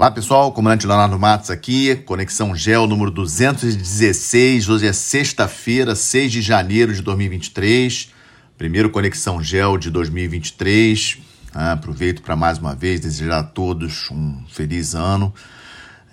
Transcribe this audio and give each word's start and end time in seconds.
Olá 0.00 0.12
pessoal, 0.12 0.52
comandante 0.52 0.86
Leonardo 0.86 1.18
Matos 1.18 1.50
aqui, 1.50 1.96
Conexão 1.96 2.54
Gel 2.54 2.86
número 2.86 3.10
216. 3.10 4.68
Hoje 4.68 4.86
é 4.86 4.92
sexta-feira, 4.92 5.96
6 5.96 6.30
de 6.30 6.40
janeiro 6.40 6.94
de 6.94 7.02
2023, 7.02 8.12
primeiro 8.56 8.90
Conexão 8.90 9.42
Gel 9.42 9.76
de 9.76 9.90
2023. 9.90 11.18
Ah, 11.52 11.72
aproveito 11.72 12.22
para 12.22 12.36
mais 12.36 12.58
uma 12.58 12.76
vez 12.76 13.00
desejar 13.00 13.40
a 13.40 13.42
todos 13.42 14.08
um 14.12 14.40
feliz 14.48 14.94
ano. 14.94 15.34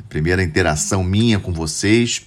Primeira 0.09 0.41
interação 0.41 1.03
minha 1.03 1.37
com 1.37 1.53
vocês. 1.53 2.25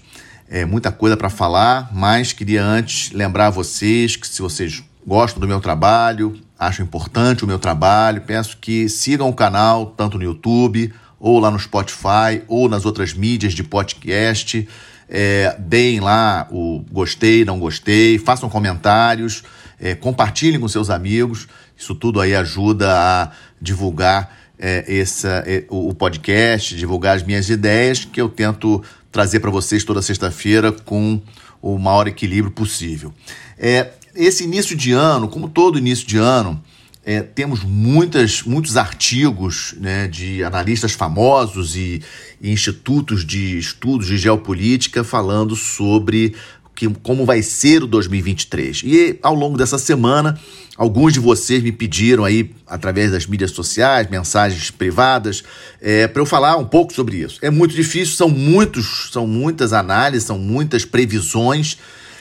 É 0.49 0.65
muita 0.65 0.93
coisa 0.93 1.17
para 1.17 1.29
falar, 1.29 1.91
mas 1.93 2.33
queria 2.33 2.63
antes 2.63 3.11
lembrar 3.11 3.51
vocês 3.51 4.15
que 4.15 4.29
se 4.29 4.41
vocês 4.41 4.81
gostam 5.05 5.41
do 5.41 5.49
meu 5.49 5.59
trabalho, 5.59 6.41
acham 6.57 6.87
importante 6.87 7.43
o 7.43 7.49
meu 7.49 7.59
trabalho, 7.59 8.21
peço 8.21 8.59
que 8.59 8.89
sigam 8.89 9.29
o 9.29 9.35
canal 9.35 9.87
tanto 9.87 10.19
no 10.19 10.23
YouTube 10.23 10.95
ou 11.21 11.39
lá 11.39 11.51
no 11.51 11.59
Spotify, 11.59 12.43
ou 12.47 12.69
nas 12.69 12.85
outras 12.85 13.13
mídias 13.13 13.53
de 13.53 13.63
podcast. 13.63 14.69
É, 15.09 15.57
deem 15.59 16.01
lá 16.01 16.47
o 16.51 16.85
gostei, 16.93 17.45
não 17.45 17.59
gostei, 17.59 18.19
façam 18.19 18.49
comentários, 18.49 19.43
é, 19.81 19.95
compartilhem 19.95 20.61
com 20.61 20.69
seus 20.69 20.91
amigos. 20.91 21.49
Isso 21.77 21.95
tudo 21.95 22.21
aí 22.21 22.35
ajuda 22.35 22.93
a 22.93 23.31
divulgar 23.61 24.37
é, 24.59 24.85
essa, 25.01 25.45
é, 25.47 25.65
o, 25.69 25.95
podcast, 25.95 26.77
divulgar 26.77 27.17
as 27.17 27.23
minhas 27.23 27.49
ideias, 27.49 28.05
que 28.05 28.21
eu 28.21 28.29
tento 28.29 28.83
trazer 29.13 29.41
para 29.41 29.51
vocês 29.51 29.85
toda 29.85 30.03
sexta-feira 30.03 30.73
com 30.73 31.21
o 31.63 31.79
maior 31.79 32.09
equilíbrio 32.09 32.53
possível. 32.53 33.13
É, 33.57 33.93
esse 34.15 34.45
início 34.45 34.77
de 34.77 34.93
ano, 34.93 35.29
como 35.29 35.49
todo 35.49 35.79
início 35.79 36.07
de 36.07 36.19
ano, 36.19 36.63
é, 37.09 37.23
temos 37.23 37.65
muitas, 37.65 38.43
muitos 38.43 38.77
artigos 38.77 39.75
né, 39.81 40.07
de 40.07 40.45
analistas 40.45 40.93
famosos 40.93 41.75
e, 41.75 42.03
e, 42.39 42.51
institutos 42.53 43.25
de 43.25 43.59
estudos 43.59 44.09
de 44.09 44.19
geopolítica 44.19 45.03
falando 45.03 45.57
sobre 45.57 46.35
que, 46.75 46.87
como 47.03 47.25
vai 47.25 47.41
ser 47.41 47.83
o 47.83 47.87
2023. 47.87 48.83
E 48.85 49.19
ao 49.23 49.35
longo 49.35 49.57
dessa 49.57 49.79
semana, 49.79 50.39
alguns 50.77 51.15
de 51.15 51.19
vocês 51.19 51.63
me 51.63 51.73
pediram 51.73 52.27
aí, 52.27 52.51
através 52.67 53.11
das 53.11 53.25
mídias 53.25 53.53
sociais, 53.53 54.07
mensagens 54.11 54.71
privadas, 54.71 55.43
é, 55.81 56.07
para 56.07 56.21
eu 56.21 56.27
falar 56.27 56.59
um 56.59 56.67
pouco 56.67 56.93
sobre 56.93 57.17
isso. 57.17 57.39
É 57.41 57.49
muito 57.49 57.75
difícil, 57.75 58.17
são 58.17 58.29
muitos, 58.29 59.09
são 59.11 59.27
muitas 59.27 59.73
análises, 59.73 60.27
são 60.27 60.39
muitas 60.39 60.85
previsões 60.85 61.79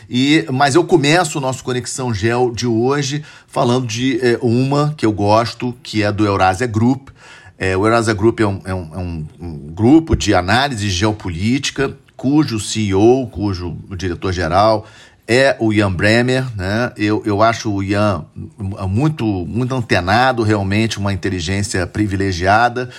e, 0.10 0.46
mas 0.52 0.76
eu 0.76 0.84
começo 0.84 1.38
o 1.38 1.42
nosso 1.42 1.64
Conexão 1.64 2.14
Gel 2.14 2.52
de 2.52 2.66
hoje 2.66 3.24
falando 3.48 3.86
de 3.86 4.20
é, 4.22 4.40
uma 4.42 4.94
que 4.96 5.06
eu 5.06 5.12
gosto, 5.12 5.76
que 5.84 6.04
é 6.04 6.12
do 6.12 6.26
Eurasia 6.26 6.68
Group. 6.68 7.10
É, 7.58 7.76
o 7.76 7.86
Eurasia 7.86 8.14
Group 8.14 8.40
é 8.40 8.48
um, 8.48 8.62
é, 8.66 8.74
um, 8.74 8.90
é 8.94 8.98
um, 8.98 9.28
um, 9.40 9.54
grupo 9.74 10.16
de 10.16 10.34
análise 10.34 10.90
geopolítica, 10.90 11.98
cujo 12.16 12.60
CEO, 12.60 13.28
cujo 13.28 13.78
diretor-geral 13.98 14.86
é 15.28 15.58
o 15.60 15.74
Ian 15.74 15.92
Bremer, 15.92 16.46
né? 16.56 16.94
Eu, 16.96 17.22
eu 17.26 17.44
acho 17.44 17.70
o 17.70 17.84
Ian 17.84 18.24
muito, 18.88 19.26
muito 19.26 19.76
antenado, 19.76 20.42
realmente 20.42 20.98
uma 20.98 21.12
inteligência 21.12 21.86
privilegiada. 21.86 22.90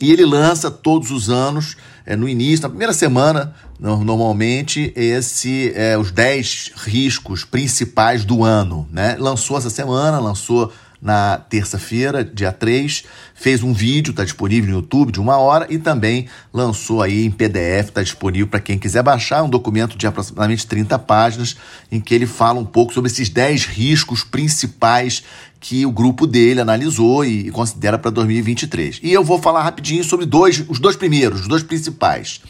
E 0.00 0.12
ele 0.12 0.24
lança 0.24 0.70
todos 0.70 1.10
os 1.10 1.30
anos, 1.30 1.76
é, 2.04 2.14
no 2.14 2.28
início, 2.28 2.62
na 2.62 2.68
primeira 2.68 2.92
semana, 2.92 3.54
no, 3.80 4.04
normalmente, 4.04 4.92
esse 4.94 5.72
é, 5.74 5.96
os 5.96 6.10
10 6.10 6.72
riscos 6.76 7.44
principais 7.44 8.24
do 8.24 8.44
ano. 8.44 8.86
Né? 8.92 9.16
Lançou 9.18 9.56
essa 9.56 9.70
semana, 9.70 10.18
lançou 10.18 10.72
na 11.06 11.38
terça-feira, 11.38 12.24
dia 12.24 12.50
3, 12.50 13.04
fez 13.32 13.62
um 13.62 13.72
vídeo, 13.72 14.10
está 14.10 14.24
disponível 14.24 14.70
no 14.70 14.76
YouTube 14.78 15.12
de 15.12 15.20
uma 15.20 15.38
hora 15.38 15.64
e 15.70 15.78
também 15.78 16.26
lançou 16.52 17.00
aí 17.00 17.24
em 17.24 17.30
PDF, 17.30 17.90
está 17.90 18.02
disponível 18.02 18.48
para 18.48 18.58
quem 18.58 18.76
quiser 18.76 19.04
baixar, 19.04 19.44
um 19.44 19.48
documento 19.48 19.96
de 19.96 20.04
aproximadamente 20.04 20.66
30 20.66 20.98
páginas, 20.98 21.56
em 21.92 22.00
que 22.00 22.12
ele 22.12 22.26
fala 22.26 22.58
um 22.58 22.64
pouco 22.64 22.92
sobre 22.92 23.08
esses 23.08 23.28
10 23.28 23.66
riscos 23.66 24.24
principais 24.24 25.22
que 25.60 25.86
o 25.86 25.92
grupo 25.92 26.26
dele 26.26 26.60
analisou 26.60 27.24
e, 27.24 27.52
considera 27.52 27.96
para 27.96 28.10
2023. 28.10 28.98
E 29.00 29.12
eu 29.12 29.22
vou 29.22 29.40
falar 29.40 29.62
rapidinho 29.62 30.02
sobre 30.02 30.26
dois, 30.26 30.64
os 30.68 30.80
dois 30.80 30.96
primeiros, 30.96 31.42
os 31.42 31.48
dois 31.48 31.62
principais. 31.62 32.40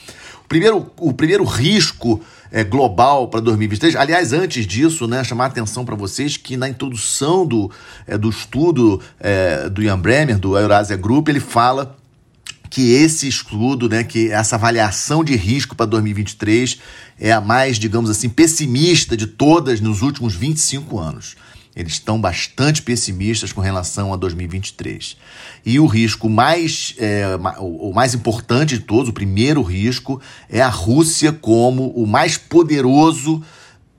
Primeiro, 0.49 0.91
o 0.99 1.13
primeiro 1.13 1.45
risco 1.45 2.21
é, 2.51 2.63
global 2.63 3.29
para 3.29 3.41
2023. 3.41 3.97
Aliás, 3.97 4.33
antes 4.33 4.67
disso, 4.67 5.07
né, 5.07 5.23
chamar 5.25 5.45
a 5.45 5.47
atenção 5.49 5.85
para 5.85 5.95
vocês 5.95 6.37
que 6.37 6.57
na 6.57 6.69
introdução 6.69 7.47
do, 7.47 7.71
é, 8.07 8.17
do 8.17 8.31
estudo 8.31 9.01
é, 9.19 9.69
do 9.69 9.83
Ian 9.83 9.99
Bremer, 9.99 10.39
do 10.39 10.57
Eurasia 10.57 10.97
Group, 10.97 11.29
ele 11.29 11.41
fala 11.41 11.97
que 12.71 12.93
esse 12.93 13.29
estudo, 13.29 13.89
né, 13.89 14.05
que 14.05 14.31
essa 14.31 14.57
avaliação 14.57 15.25
de 15.25 15.35
risco 15.37 15.75
para 15.75 15.87
2023 15.87 16.79
é 17.19 17.33
a 17.33 17.41
mais, 17.41 17.79
digamos 17.79 18.11
assim, 18.11 18.29
pessimista 18.29 19.17
de 19.17 19.27
todas 19.27 19.81
nos 19.81 20.03
últimos 20.03 20.35
25 20.35 20.99
anos. 20.99 21.37
Eles 21.77 21.93
estão 21.93 22.19
bastante 22.19 22.81
pessimistas 22.81 23.53
com 23.53 23.61
relação 23.61 24.15
a 24.15 24.17
2023. 24.17 25.17
E 25.65 25.79
o 25.79 25.85
risco 25.85 26.29
mais, 26.31 26.95
é, 26.97 27.27
o 27.61 27.93
mais 27.93 28.15
importante 28.15 28.79
de 28.79 28.85
todos, 28.85 29.11
o 29.11 29.13
primeiro 29.13 29.61
risco, 29.61 30.21
é 30.49 30.63
a 30.63 30.69
Rússia 30.69 31.33
como 31.33 31.91
o 31.91 32.07
mais 32.07 32.39
poderoso, 32.39 33.43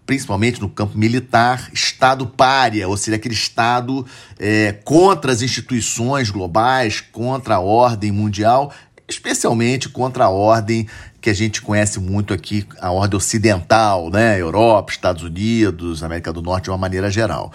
principalmente 0.07 0.59
no 0.59 0.69
campo 0.69 0.97
militar, 0.97 1.69
Estado 1.71 2.25
párea, 2.25 2.87
ou 2.87 2.97
seja, 2.97 3.17
aquele 3.17 3.35
Estado 3.35 4.03
é, 4.39 4.71
contra 4.83 5.31
as 5.31 5.43
instituições 5.43 6.31
globais, 6.31 6.99
contra 6.99 7.55
a 7.55 7.59
ordem 7.59 8.11
mundial, 8.11 8.73
especialmente 9.07 9.89
contra 9.89 10.25
a 10.25 10.29
ordem 10.29 10.87
que 11.21 11.29
a 11.29 11.33
gente 11.33 11.61
conhece 11.61 11.99
muito 11.99 12.33
aqui, 12.33 12.65
a 12.79 12.91
ordem 12.91 13.17
ocidental, 13.17 14.09
né? 14.09 14.39
Europa, 14.39 14.91
Estados 14.91 15.23
Unidos, 15.23 16.03
América 16.03 16.31
do 16.31 16.41
Norte 16.41 16.65
de 16.65 16.69
uma 16.69 16.77
maneira 16.77 17.09
geral. 17.09 17.51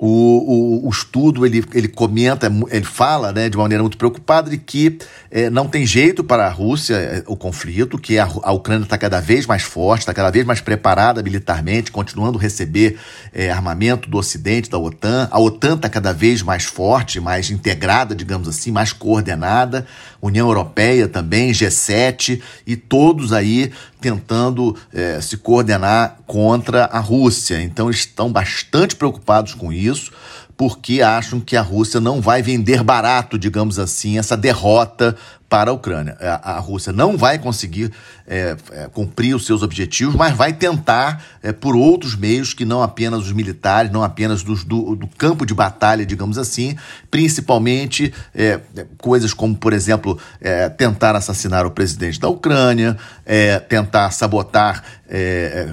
O, 0.00 0.06
o, 0.06 0.86
o, 0.86 0.90
estudo 0.90 1.44
ele, 1.44 1.64
ele 1.74 1.88
comenta, 1.88 2.48
ele 2.70 2.84
fala 2.84 3.32
né, 3.32 3.48
de 3.48 3.56
uma 3.56 3.64
maneira 3.64 3.82
muito 3.82 3.98
preocupada 3.98 4.48
de 4.48 4.56
que 4.56 4.96
é, 5.28 5.50
não 5.50 5.66
tem 5.66 5.84
jeito 5.84 6.22
para 6.22 6.46
a 6.46 6.48
Rússia 6.48 6.94
é, 6.94 7.24
o 7.26 7.36
conflito, 7.36 7.98
que 7.98 8.16
a, 8.16 8.22
a 8.44 8.52
Ucrânia 8.52 8.84
está 8.84 8.96
cada 8.96 9.20
vez 9.20 9.44
mais 9.44 9.64
forte, 9.64 10.02
está 10.02 10.14
cada 10.14 10.30
vez 10.30 10.46
mais 10.46 10.60
preparada 10.60 11.20
militarmente, 11.20 11.90
continuando 11.90 12.38
a 12.38 12.40
receber 12.40 12.96
é, 13.34 13.50
armamento 13.50 14.08
do 14.08 14.18
Ocidente, 14.18 14.70
da 14.70 14.78
OTAN. 14.78 15.26
A 15.32 15.40
OTAN 15.40 15.74
está 15.74 15.88
cada 15.88 16.12
vez 16.12 16.42
mais 16.42 16.62
forte, 16.62 17.18
mais 17.18 17.50
integrada, 17.50 18.14
digamos 18.14 18.46
assim, 18.46 18.70
mais 18.70 18.92
coordenada. 18.92 19.84
União 20.20 20.48
Europeia 20.48 21.06
também, 21.06 21.52
G7 21.52 22.40
e 22.66 22.76
todos 22.76 23.32
aí 23.32 23.72
tentando 24.00 24.76
é, 24.92 25.20
se 25.20 25.36
coordenar 25.36 26.18
contra 26.26 26.84
a 26.86 26.98
Rússia. 26.98 27.62
Então 27.62 27.88
estão 27.88 28.30
bastante 28.30 28.96
preocupados 28.96 29.54
com 29.54 29.72
isso, 29.72 30.12
porque 30.58 31.00
acham 31.00 31.38
que 31.38 31.56
a 31.56 31.62
Rússia 31.62 32.00
não 32.00 32.20
vai 32.20 32.42
vender 32.42 32.82
barato, 32.82 33.38
digamos 33.38 33.78
assim, 33.78 34.18
essa 34.18 34.36
derrota 34.36 35.16
para 35.48 35.70
a 35.70 35.72
Ucrânia. 35.72 36.16
A, 36.20 36.56
a 36.56 36.58
Rússia 36.58 36.92
não 36.92 37.16
vai 37.16 37.38
conseguir 37.38 37.92
é, 38.26 38.56
é, 38.72 38.88
cumprir 38.92 39.36
os 39.36 39.46
seus 39.46 39.62
objetivos, 39.62 40.16
mas 40.16 40.36
vai 40.36 40.52
tentar 40.52 41.24
é, 41.44 41.52
por 41.52 41.76
outros 41.76 42.16
meios 42.16 42.52
que 42.52 42.64
não 42.64 42.82
apenas 42.82 43.20
os 43.20 43.32
militares, 43.32 43.92
não 43.92 44.02
apenas 44.02 44.42
dos, 44.42 44.64
do, 44.64 44.96
do, 44.96 45.06
campo 45.06 45.46
de 45.46 45.54
batalha, 45.54 46.04
digamos 46.04 46.36
assim, 46.36 46.76
principalmente 47.08 48.12
é, 48.34 48.58
coisas 48.98 49.32
como, 49.32 49.56
por 49.56 49.72
exemplo, 49.72 50.18
é, 50.40 50.68
tentar 50.68 51.14
assassinar 51.14 51.66
o 51.66 51.70
presidente 51.70 52.18
da 52.18 52.28
Ucrânia, 52.28 52.96
é, 53.24 53.60
tentar 53.60 54.10
sabotar 54.10 54.82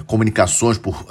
comunicações 0.06 0.78
por 0.78 1.04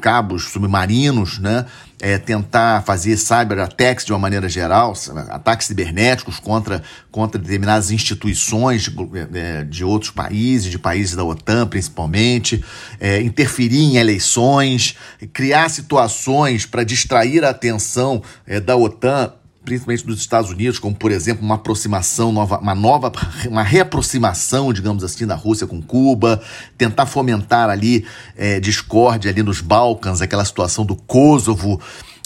cabos 0.00 0.44
submarinos, 0.44 1.38
né? 1.38 1.66
É, 2.00 2.16
tentar 2.16 2.82
fazer 2.82 3.16
cyber-attacks 3.16 4.04
de 4.04 4.12
uma 4.12 4.20
maneira 4.20 4.48
geral, 4.48 4.94
ataques 5.30 5.66
cibernéticos 5.66 6.38
contra, 6.38 6.80
contra 7.10 7.40
determinadas 7.40 7.90
instituições 7.90 8.82
de, 8.82 8.92
é, 9.34 9.64
de 9.64 9.84
outros 9.84 10.12
países, 10.12 10.70
de 10.70 10.78
países 10.78 11.16
da 11.16 11.24
OTAN 11.24 11.66
principalmente, 11.66 12.64
é, 13.00 13.20
interferir 13.20 13.80
em 13.80 13.96
eleições, 13.96 14.96
criar 15.32 15.68
situações 15.68 16.64
para 16.64 16.84
distrair 16.84 17.44
a 17.44 17.50
atenção 17.50 18.22
é, 18.46 18.60
da 18.60 18.76
OTAN 18.76 19.32
principalmente 19.68 20.06
dos 20.06 20.18
Estados 20.18 20.50
Unidos, 20.50 20.78
como 20.78 20.94
por 20.94 21.12
exemplo 21.12 21.44
uma 21.44 21.56
aproximação, 21.56 22.32
nova, 22.32 22.58
uma 22.58 22.74
nova, 22.74 23.12
uma 23.46 23.62
reaproximação, 23.62 24.72
digamos 24.72 25.04
assim, 25.04 25.26
da 25.26 25.34
Rússia 25.34 25.66
com 25.66 25.82
Cuba, 25.82 26.40
tentar 26.78 27.04
fomentar 27.04 27.68
ali 27.68 28.06
é, 28.34 28.58
discórdia 28.60 29.30
ali 29.30 29.42
nos 29.42 29.60
Balcãs, 29.60 30.22
aquela 30.22 30.42
situação 30.42 30.86
do 30.86 30.96
Kosovo, 30.96 31.78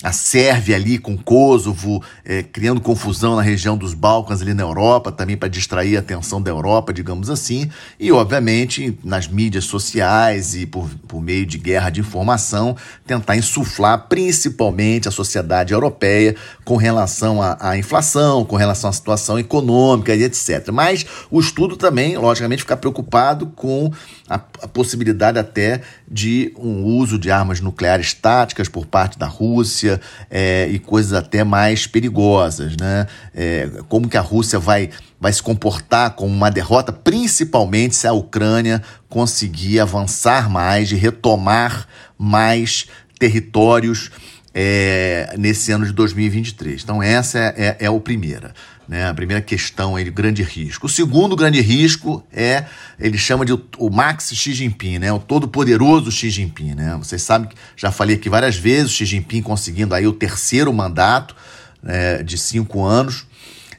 a 0.03 0.13
Sérvia 0.13 0.77
ali 0.77 0.99
com 0.99 1.17
Kosovo, 1.17 2.03
é, 2.25 2.43
criando 2.43 2.81
confusão 2.81 3.37
na 3.37 3.43
região 3.43 3.77
dos 3.77 3.95
Balcãs 3.95 4.43
ali 4.43 4.53
na 4.53 4.63
Europa, 4.63 5.13
também 5.13 5.37
para 5.37 5.49
distrair 5.49 5.97
a 5.97 6.01
atenção 6.01 6.43
da 6.43 6.51
Europa, 6.51 6.93
digamos 6.93 7.31
assim, 7.31 7.71
e 8.01 8.11
obviamente 8.11 8.99
nas 9.05 9.29
mídias 9.29 9.65
sociais 9.65 10.55
e 10.55 10.67
por, 10.67 10.91
por 11.07 11.23
meio 11.23 11.47
de 11.47 11.57
guerra 11.57 11.91
de 11.91 12.01
informação, 12.01 12.77
tentar 13.07 13.37
insuflar 13.37 14.09
principalmente 14.09 15.09
a 15.09 15.13
sociedade 15.13 15.73
europeia 15.73 16.35
com 16.65 16.77
relação 16.77 17.41
à, 17.41 17.77
inflação, 17.79 18.45
com 18.45 18.57
relação 18.57 18.91
à 18.91 18.93
situação 18.93 19.39
econômica 19.39 20.15
e 20.15 20.25
etc. 20.25 20.71
Mas 20.73 21.07
o 21.31 21.39
estudo 21.39 21.77
também, 21.77 22.17
logicamente, 22.17 22.63
fica 22.63 22.77
preocupado 22.77 23.47
com 23.55 23.93
a, 24.29 24.35
a 24.35 24.69
possibilidade 24.69 25.39
até 25.39 25.83
de 26.11 26.53
um 26.59 26.85
uso 26.85 27.19
de 27.19 27.31
armas 27.31 27.61
nucleares 27.61 28.15
táticas 28.15 28.69
por 28.69 28.87
parte 28.87 29.19
da 29.19 29.27
Rússia 29.27 29.92
é, 30.31 30.69
e 30.71 30.79
coisas 30.79 31.13
até 31.13 31.45
mais 31.45 31.87
perigosas, 31.87 32.77
né? 32.77 33.07
É, 33.35 33.69
como 33.89 34.09
que 34.09 34.17
a 34.17 34.21
Rússia 34.21 34.59
vai, 34.59 34.91
vai 35.21 35.33
se 35.33 35.43
comportar 35.43 36.13
com 36.13 36.27
uma 36.27 36.51
derrota, 36.51 36.93
principalmente 36.93 37.97
se 37.97 38.07
a 38.07 38.13
Ucrânia 38.13 38.83
conseguir 39.09 39.81
avançar 39.81 40.49
mais 40.49 40.91
e 40.93 40.97
retomar 40.97 41.87
mais 42.19 42.87
territórios 43.19 44.11
é, 44.55 45.35
nesse 45.39 45.73
ano 45.73 45.87
de 45.87 45.93
2023. 45.93 46.83
Então, 46.83 47.03
essa 47.03 47.39
é, 47.39 47.55
é, 47.57 47.77
é 47.81 47.87
a 47.87 48.01
primeira. 48.01 48.55
Né? 48.87 49.09
A 49.09 49.15
primeira 49.15 49.41
questão 49.41 49.97
é 49.97 50.05
de 50.05 50.11
grande 50.11 50.43
risco. 50.43 50.87
O 50.87 50.89
segundo 50.89 51.35
grande 51.35 51.61
risco 51.61 52.23
é, 52.33 52.65
ele 52.99 53.17
chama 53.17 53.45
de 53.45 53.53
o 53.53 53.91
Max 53.91 54.33
Xi 54.35 54.53
Jinping, 54.53 54.99
né? 54.99 55.13
o 55.13 55.19
todo-poderoso 55.19 56.11
Xi 56.11 56.31
Jinping. 56.31 56.75
Né? 56.75 56.95
Vocês 56.99 57.23
sabem 57.23 57.49
que 57.49 57.57
já 57.77 57.91
falei 57.91 58.17
aqui 58.17 58.29
várias 58.29 58.57
vezes, 58.57 58.93
o 58.93 58.95
Xi 58.95 59.07
Jinping 59.07 59.43
conseguindo 59.43 59.95
aí 59.95 60.07
o 60.07 60.13
terceiro 60.13 60.73
mandato 60.73 61.35
né, 61.83 62.23
de 62.23 62.37
cinco 62.37 62.85
anos 62.85 63.27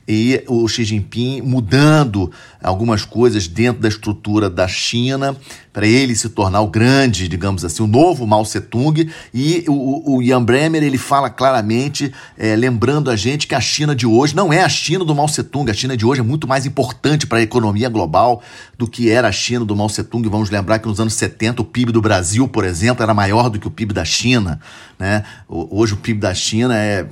e 0.07 0.43
o 0.47 0.67
Xi 0.67 0.83
Jinping 0.83 1.41
mudando 1.41 2.31
algumas 2.63 3.03
coisas 3.05 3.47
dentro 3.47 3.81
da 3.81 3.87
estrutura 3.87 4.49
da 4.49 4.67
China 4.67 5.37
para 5.73 5.87
ele 5.87 6.15
se 6.15 6.29
tornar 6.29 6.61
o 6.61 6.67
grande, 6.67 7.27
digamos 7.27 7.65
assim, 7.65 7.81
o 7.81 7.87
novo 7.87 8.27
Mao 8.27 8.43
Tse-tung. 8.43 9.09
E 9.33 9.65
o, 9.67 10.17
o 10.17 10.23
Jan 10.23 10.43
Bremer 10.43 10.83
ele 10.83 10.99
fala 10.99 11.31
claramente, 11.31 12.13
é, 12.37 12.55
lembrando 12.55 13.09
a 13.09 13.15
gente 13.15 13.47
que 13.47 13.55
a 13.55 13.59
China 13.59 13.95
de 13.95 14.05
hoje 14.05 14.35
não 14.35 14.53
é 14.53 14.63
a 14.63 14.69
China 14.69 15.03
do 15.03 15.15
Mao 15.15 15.25
Tse-tung. 15.25 15.69
A 15.71 15.73
China 15.73 15.97
de 15.97 16.05
hoje 16.05 16.21
é 16.21 16.23
muito 16.23 16.47
mais 16.47 16.67
importante 16.67 17.25
para 17.25 17.39
a 17.39 17.41
economia 17.41 17.89
global 17.89 18.43
do 18.77 18.87
que 18.87 19.09
era 19.09 19.27
a 19.27 19.31
China 19.31 19.65
do 19.65 19.75
Mao 19.75 19.87
Tse-tung. 19.87 20.29
Vamos 20.29 20.51
lembrar 20.51 20.77
que 20.77 20.87
nos 20.87 20.99
anos 20.99 21.15
70 21.15 21.63
o 21.63 21.65
PIB 21.65 21.91
do 21.91 22.01
Brasil, 22.01 22.47
por 22.47 22.63
exemplo, 22.63 23.01
era 23.01 23.13
maior 23.13 23.49
do 23.49 23.59
que 23.59 23.67
o 23.67 23.71
PIB 23.71 23.93
da 23.95 24.05
China. 24.05 24.59
Né? 24.99 25.23
Hoje 25.49 25.95
o 25.95 25.97
PIB 25.97 26.19
da 26.19 26.35
China 26.35 26.77
é 26.77 27.07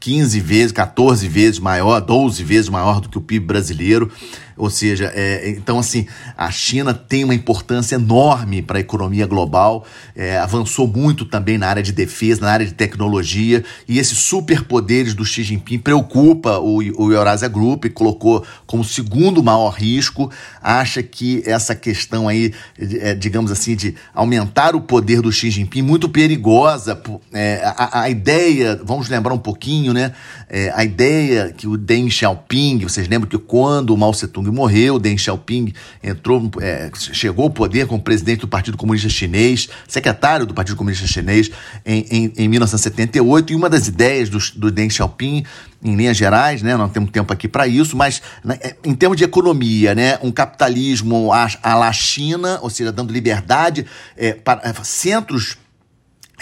15 0.00 0.38
vezes, 0.40 0.72
14 0.72 1.26
vezes 1.28 1.58
maior, 1.58 2.00
12 2.00 2.44
vezes 2.44 2.68
maior 2.68 3.00
do 3.00 3.08
que 3.08 3.16
o 3.16 3.22
PIB 3.22 3.46
brasileiro. 3.46 4.10
Ou 4.56 4.70
seja, 4.70 5.10
é, 5.14 5.50
então 5.50 5.78
assim, 5.78 6.06
a 6.36 6.50
China 6.50 6.92
tem 6.94 7.24
uma 7.24 7.34
importância 7.34 7.96
enorme 7.96 8.62
para 8.62 8.78
a 8.78 8.80
economia 8.80 9.26
global, 9.26 9.84
é, 10.14 10.38
avançou 10.38 10.86
muito 10.86 11.24
também 11.24 11.58
na 11.58 11.68
área 11.68 11.82
de 11.82 11.92
defesa, 11.92 12.40
na 12.42 12.50
área 12.50 12.66
de 12.66 12.74
tecnologia, 12.74 13.64
e 13.88 13.98
esses 13.98 14.18
superpoderes 14.18 15.14
do 15.14 15.24
Xi 15.24 15.42
Jinping 15.42 15.78
preocupa 15.78 16.58
o, 16.58 16.76
o 16.76 17.12
Eurasia 17.12 17.48
Group, 17.48 17.86
colocou 17.94 18.44
como 18.66 18.84
segundo 18.84 19.42
maior 19.42 19.70
risco, 19.70 20.30
acha 20.62 21.02
que 21.02 21.42
essa 21.46 21.74
questão 21.74 22.28
aí, 22.28 22.52
é, 22.78 23.14
digamos 23.14 23.50
assim, 23.50 23.74
de 23.74 23.94
aumentar 24.14 24.74
o 24.74 24.80
poder 24.80 25.20
do 25.20 25.32
Xi 25.32 25.50
Jinping, 25.50 25.82
muito 25.82 26.08
perigosa. 26.08 27.00
É, 27.32 27.62
a, 27.64 28.02
a, 28.02 28.10
ideia, 28.10 28.80
vamos 28.84 29.08
lembrar 29.08 29.34
um 29.34 29.38
pouquinho, 29.38 29.92
né? 29.92 30.12
É, 30.48 30.72
a 30.74 30.84
ideia 30.84 31.52
que 31.52 31.66
o 31.66 31.76
Deng 31.76 32.10
Xiaoping, 32.10 32.80
vocês 32.80 33.08
lembram 33.08 33.28
que 33.28 33.38
quando 33.38 33.90
o 33.90 33.96
Mao 33.96 34.12
Tse-tung 34.12 34.50
morreu, 34.52 34.98
Deng 34.98 35.16
Xiaoping 35.16 35.72
entrou, 36.02 36.50
é, 36.60 36.90
chegou 36.94 37.44
ao 37.44 37.50
poder 37.50 37.86
como 37.86 38.00
presidente 38.00 38.40
do 38.40 38.48
Partido 38.48 38.76
Comunista 38.76 39.08
Chinês, 39.08 39.68
secretário 39.88 40.46
do 40.46 40.54
Partido 40.54 40.76
Comunista 40.76 41.06
Chinês 41.06 41.50
em, 41.84 42.06
em, 42.10 42.32
em 42.36 42.48
1978, 42.48 43.52
e 43.52 43.56
uma 43.56 43.68
das 43.68 43.88
ideias 43.88 44.28
do, 44.28 44.38
do 44.56 44.70
Deng 44.70 44.90
Xiaoping 44.90 45.44
em 45.82 45.96
linhas 45.96 46.16
gerais, 46.16 46.62
né? 46.62 46.76
Não 46.76 46.88
temos 46.88 47.10
tempo 47.10 47.32
aqui 47.32 47.48
para 47.48 47.66
isso, 47.66 47.96
mas 47.96 48.22
né, 48.44 48.56
é, 48.60 48.76
em 48.84 48.94
termos 48.94 49.16
de 49.16 49.24
economia, 49.24 49.94
né? 49.94 50.18
Um 50.22 50.30
capitalismo 50.30 51.32
à, 51.32 51.48
à 51.62 51.74
la 51.74 51.92
China, 51.92 52.58
ou 52.62 52.70
seja, 52.70 52.92
dando 52.92 53.12
liberdade 53.12 53.84
é, 54.16 54.32
para 54.32 54.60
é, 54.64 54.72
centros 54.84 55.56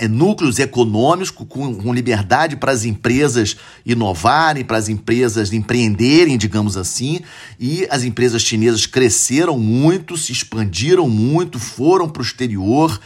núcleos 0.09 0.59
econômicos 0.59 1.31
com, 1.31 1.75
com 1.75 1.95
liberdade 1.95 2.57
para 2.57 2.73
as 2.73 2.85
empresas 2.85 3.57
inovarem, 3.85 4.65
para 4.65 4.77
as 4.77 4.89
empresas 4.89 5.53
empreenderem, 5.53 6.39
digamos 6.39 6.77
assim, 6.77 7.21
e 7.59 7.87
as 7.91 8.05
empresas 8.05 8.43
chinesas 8.43 8.87
cresceram 8.87 9.59
muito, 9.59 10.17
se 10.17 10.33
expandiram 10.33 11.09
muito, 11.09 11.59
foram 11.59 12.09
para 12.09 12.21
o 12.21 12.25
exterior. 12.25 13.01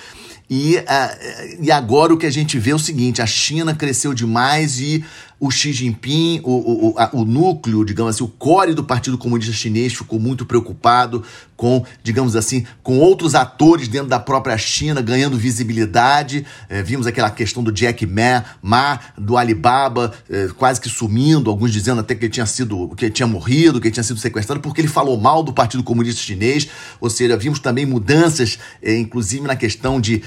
E, 0.48 0.76
uh, 0.76 1.62
e 1.62 1.72
agora 1.72 2.12
o 2.12 2.18
que 2.18 2.26
a 2.26 2.30
gente 2.30 2.58
vê 2.58 2.70
é 2.70 2.74
o 2.74 2.78
seguinte: 2.78 3.22
a 3.22 3.26
China 3.26 3.74
cresceu 3.74 4.12
demais 4.12 4.78
e 4.78 5.02
o 5.46 5.50
Xi 5.50 5.72
Jinping, 5.72 6.40
o, 6.42 6.50
o, 6.50 6.88
o, 6.90 7.20
o 7.20 7.24
núcleo, 7.24 7.84
digamos 7.84 8.14
assim, 8.14 8.24
o 8.24 8.28
core 8.28 8.72
do 8.72 8.82
Partido 8.82 9.18
Comunista 9.18 9.52
Chinês 9.52 9.92
ficou 9.92 10.18
muito 10.18 10.46
preocupado 10.46 11.22
com, 11.56 11.84
digamos 12.02 12.34
assim, 12.34 12.64
com 12.82 12.98
outros 12.98 13.34
atores 13.34 13.86
dentro 13.86 14.08
da 14.08 14.18
própria 14.18 14.56
China 14.56 15.00
ganhando 15.00 15.36
visibilidade. 15.36 16.44
É, 16.68 16.82
vimos 16.82 17.06
aquela 17.06 17.30
questão 17.30 17.62
do 17.62 17.70
Jack 17.70 18.06
Ma, 18.06 18.44
Ma 18.62 18.98
do 19.16 19.36
Alibaba, 19.36 20.12
é, 20.28 20.48
quase 20.56 20.80
que 20.80 20.88
sumindo, 20.88 21.50
alguns 21.50 21.72
dizendo 21.72 22.00
até 22.00 22.14
que 22.14 22.24
ele 22.24 22.32
tinha 22.32 22.46
sido, 22.46 22.88
que 22.96 23.10
tinha 23.10 23.26
morrido, 23.26 23.80
que 23.80 23.90
tinha 23.90 24.02
sido 24.02 24.18
sequestrado, 24.18 24.60
porque 24.60 24.80
ele 24.80 24.88
falou 24.88 25.20
mal 25.20 25.42
do 25.42 25.52
Partido 25.52 25.82
Comunista 25.82 26.22
Chinês. 26.22 26.68
Ou 27.00 27.10
seja, 27.10 27.36
vimos 27.36 27.58
também 27.58 27.84
mudanças, 27.84 28.58
é, 28.82 28.96
inclusive 28.96 29.46
na 29.46 29.56
questão 29.56 30.00
de, 30.00 30.22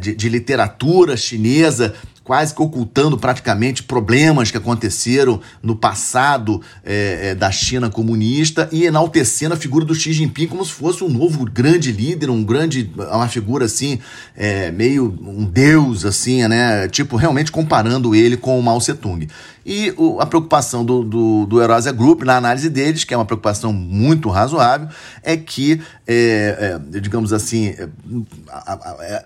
de, 0.00 0.14
de 0.14 0.28
literatura 0.28 1.16
chinesa 1.16 1.94
quase 2.30 2.54
que 2.54 2.62
ocultando 2.62 3.18
praticamente 3.18 3.82
problemas 3.82 4.52
que 4.52 4.56
aconteceram 4.56 5.40
no 5.60 5.74
passado 5.74 6.62
é, 6.84 7.30
é, 7.30 7.34
da 7.34 7.50
China 7.50 7.90
comunista 7.90 8.68
e 8.70 8.84
enaltecendo 8.84 9.54
a 9.54 9.56
figura 9.56 9.84
do 9.84 9.96
Xi 9.96 10.12
Jinping 10.12 10.46
como 10.46 10.64
se 10.64 10.70
fosse 10.70 11.02
um 11.02 11.08
novo 11.08 11.44
grande 11.44 11.90
líder, 11.90 12.30
um 12.30 12.44
grande, 12.44 12.88
uma 12.96 13.26
figura 13.26 13.64
assim, 13.64 13.98
é, 14.36 14.70
meio 14.70 15.12
um 15.20 15.44
deus, 15.44 16.04
assim, 16.04 16.46
né? 16.46 16.86
Tipo, 16.86 17.16
realmente 17.16 17.50
comparando 17.50 18.14
ele 18.14 18.36
com 18.36 18.56
o 18.56 18.62
Mao 18.62 18.78
Tse 18.78 18.94
Tung. 18.94 19.26
E 19.64 19.92
o, 19.96 20.20
a 20.20 20.26
preocupação 20.26 20.84
do, 20.84 21.04
do, 21.04 21.46
do 21.46 21.60
Eurasia 21.60 21.92
Group, 21.92 22.22
na 22.22 22.36
análise 22.36 22.70
deles, 22.70 23.04
que 23.04 23.12
é 23.12 23.16
uma 23.16 23.26
preocupação 23.26 23.72
muito 23.72 24.28
razoável, 24.28 24.88
é 25.22 25.36
que, 25.36 25.80
é, 26.06 26.78
é, 26.94 27.00
digamos 27.00 27.32
assim, 27.32 27.68
é, 27.68 27.88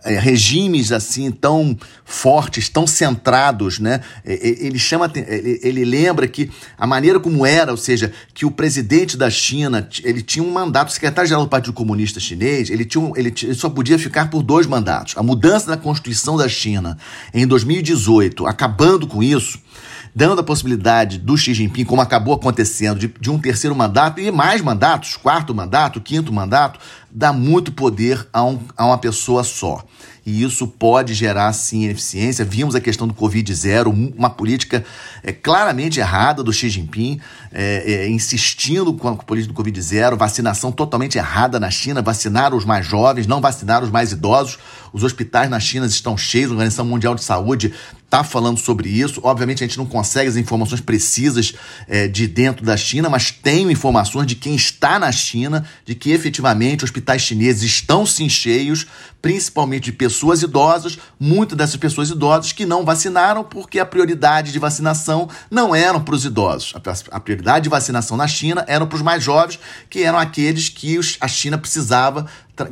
é, 0.04 0.18
regimes 0.18 0.90
assim 0.90 1.30
tão 1.30 1.76
fortes, 2.04 2.68
tão 2.68 2.86
centrados, 2.86 3.78
né? 3.78 4.00
Ele 4.24 4.78
chama, 4.78 5.10
ele, 5.14 5.60
ele 5.62 5.84
lembra 5.84 6.26
que 6.26 6.50
a 6.76 6.86
maneira 6.86 7.20
como 7.20 7.46
era, 7.46 7.70
ou 7.70 7.76
seja, 7.76 8.12
que 8.32 8.44
o 8.44 8.50
presidente 8.50 9.16
da 9.16 9.30
China, 9.30 9.88
ele 10.02 10.20
tinha 10.20 10.44
um 10.44 10.50
mandato, 10.50 10.88
o 10.88 10.92
secretário-geral 10.92 11.44
do 11.44 11.48
Partido 11.48 11.72
Comunista 11.72 12.18
Chinês, 12.18 12.70
ele, 12.70 12.84
tinha 12.84 13.02
um, 13.02 13.16
ele, 13.16 13.32
ele 13.42 13.54
só 13.54 13.70
podia 13.70 13.98
ficar 13.98 14.30
por 14.30 14.42
dois 14.42 14.66
mandatos. 14.66 15.14
A 15.16 15.22
mudança 15.22 15.68
da 15.68 15.76
Constituição 15.76 16.36
da 16.36 16.48
China 16.48 16.98
em 17.32 17.46
2018, 17.46 18.46
acabando 18.46 19.06
com 19.06 19.22
isso, 19.22 19.58
dando 20.14 20.40
a 20.40 20.44
possibilidade 20.44 21.18
do 21.18 21.36
Xi 21.36 21.52
Jinping, 21.52 21.84
como 21.84 22.00
acabou 22.00 22.34
acontecendo, 22.34 22.98
de, 22.98 23.08
de 23.08 23.30
um 23.30 23.38
terceiro 23.38 23.74
mandato 23.74 24.20
e 24.20 24.30
mais 24.30 24.60
mandatos, 24.62 25.16
quarto 25.16 25.54
mandato, 25.54 26.00
quinto 26.00 26.32
mandato, 26.32 26.78
dá 27.10 27.32
muito 27.32 27.72
poder 27.72 28.26
a, 28.32 28.44
um, 28.44 28.60
a 28.76 28.86
uma 28.86 28.98
pessoa 28.98 29.42
só 29.42 29.84
e 30.26 30.42
isso 30.42 30.66
pode 30.66 31.12
gerar 31.12 31.52
sim 31.52 31.84
ineficiência. 31.84 32.44
Vimos 32.44 32.74
a 32.74 32.80
questão 32.80 33.06
do 33.06 33.12
Covid 33.12 33.52
zero, 33.54 33.90
uma 33.90 34.30
política 34.30 34.84
é, 35.22 35.32
claramente 35.32 36.00
errada 36.00 36.42
do 36.42 36.52
Xi 36.52 36.70
Jinping, 36.70 37.20
é, 37.52 37.92
é, 37.92 38.08
insistindo 38.08 38.92
com 38.94 39.08
a 39.08 39.16
política 39.16 39.52
do 39.52 39.56
Covid 39.56 39.80
zero, 39.82 40.16
vacinação 40.16 40.72
totalmente 40.72 41.18
errada 41.18 41.60
na 41.60 41.70
China, 41.70 42.00
vacinar 42.00 42.54
os 42.54 42.64
mais 42.64 42.86
jovens, 42.86 43.26
não 43.26 43.40
vacinar 43.40 43.84
os 43.84 43.90
mais 43.90 44.12
idosos. 44.12 44.58
Os 44.92 45.02
hospitais 45.02 45.50
na 45.50 45.60
China 45.60 45.86
estão 45.86 46.16
cheios, 46.16 46.50
a 46.50 46.54
Organização 46.54 46.86
Mundial 46.86 47.14
de 47.14 47.22
Saúde 47.22 47.74
está 48.14 48.22
falando 48.22 48.58
sobre 48.58 48.88
isso. 48.88 49.20
Obviamente, 49.24 49.64
a 49.64 49.66
gente 49.66 49.76
não 49.76 49.86
consegue 49.86 50.28
as 50.28 50.36
informações 50.36 50.80
precisas 50.80 51.54
é, 51.88 52.06
de 52.06 52.28
dentro 52.28 52.64
da 52.64 52.76
China, 52.76 53.08
mas 53.08 53.32
tenho 53.32 53.70
informações 53.70 54.26
de 54.26 54.36
quem 54.36 54.54
está 54.54 55.00
na 55.00 55.10
China, 55.10 55.66
de 55.84 55.96
que 55.96 56.12
efetivamente 56.12 56.84
hospitais 56.84 57.22
chineses 57.22 57.64
estão 57.64 58.06
sim 58.06 58.28
cheios, 58.28 58.86
principalmente 59.20 59.86
de 59.86 59.92
pessoas 59.92 60.42
idosas, 60.42 60.96
muitas 61.18 61.58
dessas 61.58 61.76
pessoas 61.76 62.10
idosas 62.10 62.52
que 62.52 62.64
não 62.64 62.84
vacinaram 62.84 63.42
porque 63.42 63.80
a 63.80 63.86
prioridade 63.86 64.52
de 64.52 64.58
vacinação 64.58 65.28
não 65.50 65.74
eram 65.74 66.00
para 66.00 66.14
os 66.14 66.24
idosos. 66.24 66.72
A 67.10 67.18
prioridade 67.18 67.64
de 67.64 67.68
vacinação 67.68 68.16
na 68.16 68.28
China 68.28 68.64
eram 68.68 68.86
para 68.86 68.96
os 68.96 69.02
mais 69.02 69.24
jovens, 69.24 69.58
que 69.90 70.04
eram 70.04 70.18
aqueles 70.18 70.68
que 70.68 71.00
a 71.20 71.26
China 71.26 71.58
precisava 71.58 72.26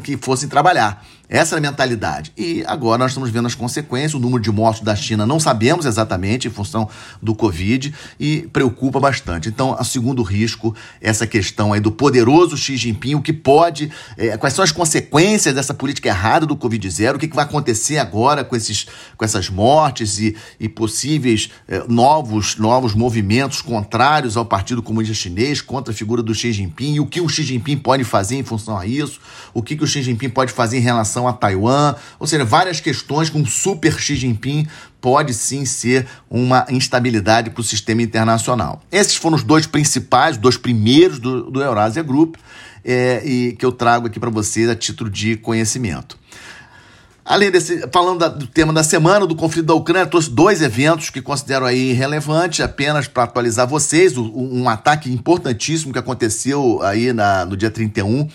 que 0.05 0.17
fossem 0.17 0.49
trabalhar. 0.49 1.05
Essa 1.33 1.55
era 1.55 1.67
a 1.67 1.71
mentalidade. 1.71 2.31
E 2.37 2.63
agora 2.67 2.99
nós 2.99 3.13
estamos 3.13 3.31
vendo 3.31 3.47
as 3.47 3.55
consequências. 3.55 4.13
O 4.13 4.19
número 4.19 4.43
de 4.43 4.51
mortos 4.53 4.83
da 4.83 4.95
China 4.95 5.25
não 5.25 5.41
sabemos 5.41 5.87
exatamente 5.87 6.47
em 6.47 6.51
função 6.51 6.87
do 7.23 7.35
Covid 7.35 7.95
e 8.21 8.43
preocupa 8.53 9.01
bastante. 9.01 9.49
Então, 9.49 9.75
o 9.81 9.83
segundo 9.83 10.23
risco, 10.23 10.77
essa 11.01 11.27
questão 11.27 11.73
aí 11.73 11.81
do 11.81 11.91
poderoso 11.91 12.55
Xi 12.55 12.77
Jinping, 12.77 13.15
o 13.15 13.23
que 13.23 13.33
pode, 13.33 13.91
é, 14.19 14.37
quais 14.37 14.53
são 14.53 14.63
as 14.63 14.73
consequências 14.73 15.55
dessa 15.55 15.73
política 15.73 16.11
errada 16.11 16.45
do 16.45 16.55
Covid-0, 16.55 17.17
o 17.17 17.19
que, 17.19 17.27
que, 17.27 17.35
vai 17.35 17.47
acontecer 17.47 17.97
agora 17.97 18.45
com, 18.45 18.55
esses, 18.55 18.87
com 19.17 19.25
essas 19.25 19.49
mortes 19.49 20.19
e, 20.19 20.37
e 20.61 20.69
possíveis 20.69 21.49
é, 21.67 21.83
novos, 21.89 22.57
novos 22.57 22.95
movimentos 22.95 23.63
contrários 23.63 24.37
ao 24.37 24.45
Partido 24.45 24.83
Comunista 24.83 25.15
Chinês, 25.15 25.63
contra 25.63 25.95
a 25.95 25.97
figura 25.97 26.23
do 26.23 26.35
Xi 26.35 26.53
Jinping, 26.53 26.97
e 26.97 27.01
o 27.01 27.07
que 27.07 27.23
o 27.23 27.29
Xi 27.29 27.43
Jinping 27.43 27.79
pode 27.79 28.05
fazer 28.05 28.37
em 28.37 28.45
função 28.45 28.77
a 28.77 28.85
isso, 28.85 29.19
o 29.55 29.63
que, 29.63 29.75
que 29.75 29.83
o 29.83 29.87
Xi 29.87 30.03
Jinping 30.03 30.29
pode 30.29 30.53
fazer 30.53 30.77
em 30.77 30.83
relação 30.83 31.22
relação 31.23 31.29
a 31.29 31.33
Taiwan, 31.33 31.95
ou 32.19 32.27
seja, 32.27 32.45
várias 32.45 32.81
questões 32.81 33.31
com 33.31 33.45
super 33.47 33.99
Xi 33.99 34.17
Jinping 34.17 34.67
pode 35.01 35.35
sim 35.35 35.65
ser 35.65 36.07
uma 36.31 36.67
instabilidade 36.71 37.51
para 37.51 37.61
o 37.61 37.65
sistema 37.65 38.03
internacional. 38.03 38.83
Esses 38.91 39.17
foram 39.17 39.37
os 39.37 39.43
dois 39.43 39.67
principais, 39.67 40.37
dois 40.37 40.57
primeiros 40.57 41.19
do, 41.19 41.51
do 41.51 41.63
Eurasia 41.63 42.03
Group, 42.03 42.37
é, 42.85 43.23
e 43.25 43.53
que 43.53 43.65
eu 43.65 43.73
trago 43.73 44.07
aqui 44.07 44.19
para 44.19 44.31
vocês 44.31 44.69
a 44.69 44.75
título 44.75 45.09
de 45.09 45.37
conhecimento. 45.37 46.19
Além 47.25 47.53
desse, 47.53 47.87
falando 47.93 48.19
da, 48.19 48.29
do 48.29 48.49
tema 48.49 48.73
da 48.73 48.83
semana, 48.83 49.25
do 49.25 49.37
conflito 49.37 49.67
da 49.67 49.75
Ucrânia, 49.75 50.07
trouxe 50.07 50.29
dois 50.29 50.61
eventos 50.61 51.09
que 51.09 51.23
considero 51.23 51.65
aí 51.65 51.93
relevantes, 51.93 52.59
apenas 52.61 53.07
para 53.07 53.23
atualizar 53.23 53.65
vocês. 53.69 54.19
Um, 54.19 54.63
um, 54.63 54.69
ataque 54.69 55.09
importantíssimo 55.09 55.93
que 55.93 56.01
aconteceu 56.01 56.83
aí 56.83 57.13
na, 57.13 57.45
no 57.45 57.57
dia 57.57 57.71
31 57.71 58.29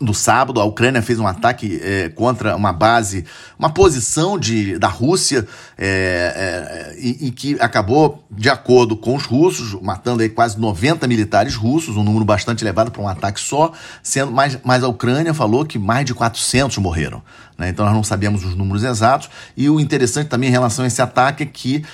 no 0.00 0.12
sábado, 0.12 0.60
a 0.60 0.64
Ucrânia 0.64 1.00
fez 1.00 1.20
um 1.20 1.26
ataque 1.26 1.80
é, 1.82 2.08
contra 2.08 2.56
uma 2.56 2.72
base, 2.72 3.24
uma 3.56 3.70
posição 3.70 4.36
de, 4.36 4.76
da 4.76 4.88
Rússia, 4.88 5.46
é, 5.78 6.94
é, 6.96 6.96
e, 6.98 7.28
e, 7.28 7.30
que 7.30 7.56
acabou, 7.60 8.24
de 8.30 8.50
acordo 8.50 8.96
com 8.96 9.14
os 9.14 9.24
russos, 9.24 9.80
matando 9.80 10.22
aí 10.22 10.28
quase 10.28 10.58
90 10.58 11.06
militares 11.06 11.54
russos, 11.54 11.96
um 11.96 12.02
número 12.02 12.24
bastante 12.24 12.64
elevado 12.64 12.90
para 12.90 13.02
um 13.02 13.08
ataque 13.08 13.38
só, 13.38 13.72
sendo 14.02 14.32
mais, 14.32 14.58
mas 14.64 14.82
a 14.82 14.88
Ucrânia 14.88 15.32
falou 15.32 15.64
que 15.64 15.78
mais 15.78 16.04
de 16.04 16.12
400 16.12 16.76
morreram. 16.78 17.22
Né? 17.56 17.68
Então 17.68 17.84
nós 17.84 17.94
não 17.94 18.02
sabemos 18.02 18.44
os 18.44 18.56
números 18.56 18.82
exatos. 18.82 19.30
E 19.56 19.70
o 19.70 19.78
interessante 19.78 20.26
também 20.26 20.48
em 20.48 20.52
relação 20.52 20.84
a 20.84 20.88
esse 20.88 21.00
ataque 21.00 21.44
é 21.44 21.46
que 21.46 21.84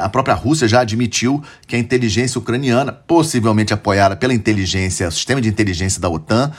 a 0.00 0.08
própria 0.08 0.34
Rússia 0.34 0.68
já 0.68 0.80
admitiu 0.80 1.42
que 1.66 1.74
a 1.74 1.78
inteligência 1.78 2.38
ucraniana, 2.38 2.92
possivelmente 2.92 3.72
apoiada 3.72 4.16
pela 4.16 4.34
inteligência, 4.34 5.08
o 5.08 5.12
sistema 5.12 5.40
de 5.40 5.48
inteligência 5.48 6.00
da 6.00 6.08
OTAN, 6.08 6.52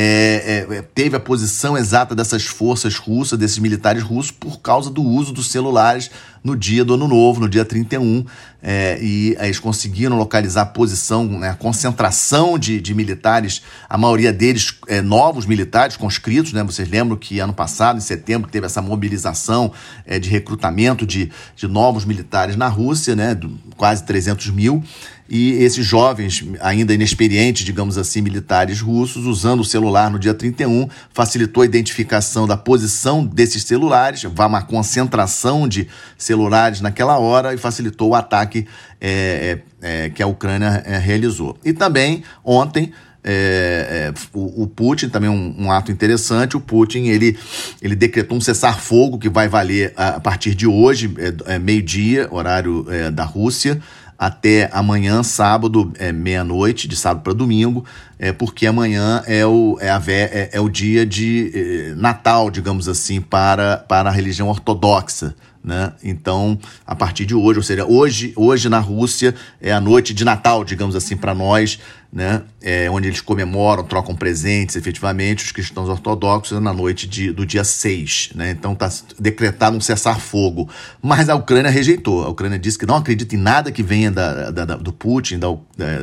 é, 0.00 0.66
é, 0.70 0.76
é, 0.76 0.82
teve 0.82 1.16
a 1.16 1.20
posição 1.20 1.76
exata 1.76 2.14
dessas 2.14 2.46
forças 2.46 2.94
russas, 2.94 3.36
desses 3.36 3.58
militares 3.58 4.00
russos, 4.00 4.30
por 4.30 4.60
causa 4.60 4.90
do 4.90 5.02
uso 5.02 5.32
dos 5.32 5.50
celulares 5.50 6.08
no 6.44 6.56
dia 6.56 6.84
do 6.84 6.94
Ano 6.94 7.08
Novo, 7.08 7.40
no 7.40 7.48
dia 7.48 7.64
31, 7.64 8.24
é, 8.62 8.96
e 9.02 9.36
eles 9.40 9.58
conseguiram 9.58 10.16
localizar 10.16 10.62
a 10.62 10.66
posição, 10.66 11.24
né, 11.26 11.50
a 11.50 11.54
concentração 11.54 12.56
de, 12.56 12.80
de 12.80 12.94
militares, 12.94 13.60
a 13.88 13.98
maioria 13.98 14.32
deles 14.32 14.72
é, 14.86 15.02
novos 15.02 15.46
militares 15.46 15.96
conscritos, 15.96 16.52
né, 16.52 16.62
vocês 16.62 16.88
lembram 16.88 17.16
que 17.16 17.40
ano 17.40 17.52
passado, 17.52 17.96
em 17.96 18.00
setembro, 18.00 18.48
teve 18.48 18.66
essa 18.66 18.80
mobilização 18.80 19.72
é, 20.06 20.20
de 20.20 20.30
recrutamento 20.30 21.04
de, 21.04 21.28
de 21.56 21.66
novos 21.66 22.04
militares 22.04 22.54
na 22.54 22.68
Rússia, 22.68 23.16
né, 23.16 23.36
quase 23.76 24.04
300 24.04 24.48
mil, 24.50 24.80
e 25.28 25.52
esses 25.62 25.84
jovens, 25.84 26.42
ainda 26.60 26.94
inexperientes, 26.94 27.64
digamos 27.64 27.98
assim, 27.98 28.22
militares 28.22 28.80
russos, 28.80 29.26
usando 29.26 29.60
o 29.60 29.64
celular 29.64 30.10
no 30.10 30.18
dia 30.18 30.32
31, 30.32 30.88
facilitou 31.12 31.62
a 31.62 31.66
identificação 31.66 32.46
da 32.46 32.56
posição 32.56 33.24
desses 33.24 33.62
celulares, 33.64 34.24
uma 34.24 34.62
concentração 34.62 35.68
de 35.68 35.86
celulares 36.16 36.80
naquela 36.80 37.18
hora 37.18 37.52
e 37.52 37.58
facilitou 37.58 38.10
o 38.10 38.14
ataque 38.14 38.66
é, 39.00 39.58
é, 39.82 40.04
é 40.06 40.10
que 40.10 40.22
a 40.22 40.26
Ucrânia 40.26 40.82
é, 40.86 40.96
realizou. 40.96 41.58
E 41.62 41.74
também, 41.74 42.22
ontem, 42.42 42.90
é, 43.22 44.10
é, 44.10 44.14
o, 44.32 44.62
o, 44.62 44.66
Putin, 44.66 45.10
também 45.10 45.28
um, 45.28 45.54
um, 45.58 45.70
ato 45.70 45.92
interessante, 45.92 46.56
o 46.56 46.60
Putin 46.60 47.08
ele, 47.08 47.36
ele 47.82 47.94
decretou 47.94 48.38
um 48.38 48.40
cessar-fogo 48.40 49.18
que 49.18 49.28
vai 49.28 49.48
valer 49.48 49.92
a, 49.94 50.10
a 50.10 50.20
partir 50.20 50.54
de 50.54 50.66
hoje, 50.66 51.12
é, 51.18 51.56
é 51.56 51.58
meio-dia, 51.58 52.28
horário 52.30 52.86
é, 52.88 53.10
da 53.10 53.24
Rússia, 53.24 53.82
até 54.18 54.68
amanhã, 54.72 55.22
sábado, 55.22 55.92
é, 55.96 56.10
meia-noite, 56.10 56.88
de 56.88 56.96
sábado 56.96 57.22
para 57.22 57.32
domingo, 57.32 57.84
é, 58.18 58.32
porque 58.32 58.66
amanhã 58.66 59.22
é 59.26 59.46
o, 59.46 59.78
é, 59.80 59.88
a, 59.88 60.02
é, 60.08 60.50
é 60.54 60.60
o 60.60 60.68
dia 60.68 61.06
de 61.06 61.52
é, 61.54 61.94
Natal, 61.94 62.50
digamos 62.50 62.88
assim, 62.88 63.20
para, 63.20 63.76
para 63.76 64.10
a 64.10 64.12
religião 64.12 64.48
ortodoxa. 64.48 65.36
Né? 65.62 65.92
Então, 66.02 66.58
a 66.86 66.96
partir 66.96 67.26
de 67.26 67.34
hoje, 67.34 67.58
ou 67.58 67.62
seja, 67.62 67.84
hoje, 67.84 68.32
hoje 68.34 68.68
na 68.68 68.78
Rússia 68.78 69.34
é 69.60 69.70
a 69.70 69.80
noite 69.80 70.14
de 70.14 70.24
Natal, 70.24 70.64
digamos 70.64 70.96
assim, 70.96 71.16
para 71.16 71.34
nós, 71.34 71.78
né? 72.10 72.42
É, 72.62 72.90
onde 72.90 73.06
eles 73.06 73.20
comemoram, 73.20 73.84
trocam 73.84 74.14
presentes, 74.14 74.76
efetivamente, 74.76 75.44
os 75.44 75.52
cristãos 75.52 75.88
ortodoxos 75.88 76.60
na 76.60 76.72
noite 76.72 77.06
de, 77.06 77.30
do 77.32 77.44
dia 77.44 77.62
6. 77.62 78.30
Né? 78.34 78.50
Então 78.50 78.72
está 78.72 78.90
decretado 79.18 79.76
um 79.76 79.80
cessar-fogo. 79.80 80.68
Mas 81.02 81.28
a 81.28 81.34
Ucrânia 81.34 81.70
rejeitou. 81.70 82.24
A 82.24 82.28
Ucrânia 82.28 82.58
disse 82.58 82.78
que 82.78 82.86
não 82.86 82.96
acredita 82.96 83.34
em 83.34 83.38
nada 83.38 83.70
que 83.70 83.82
venha 83.82 84.10
da, 84.10 84.50
da, 84.50 84.64
da 84.64 84.76
do 84.76 84.92
Putin, 84.92 85.38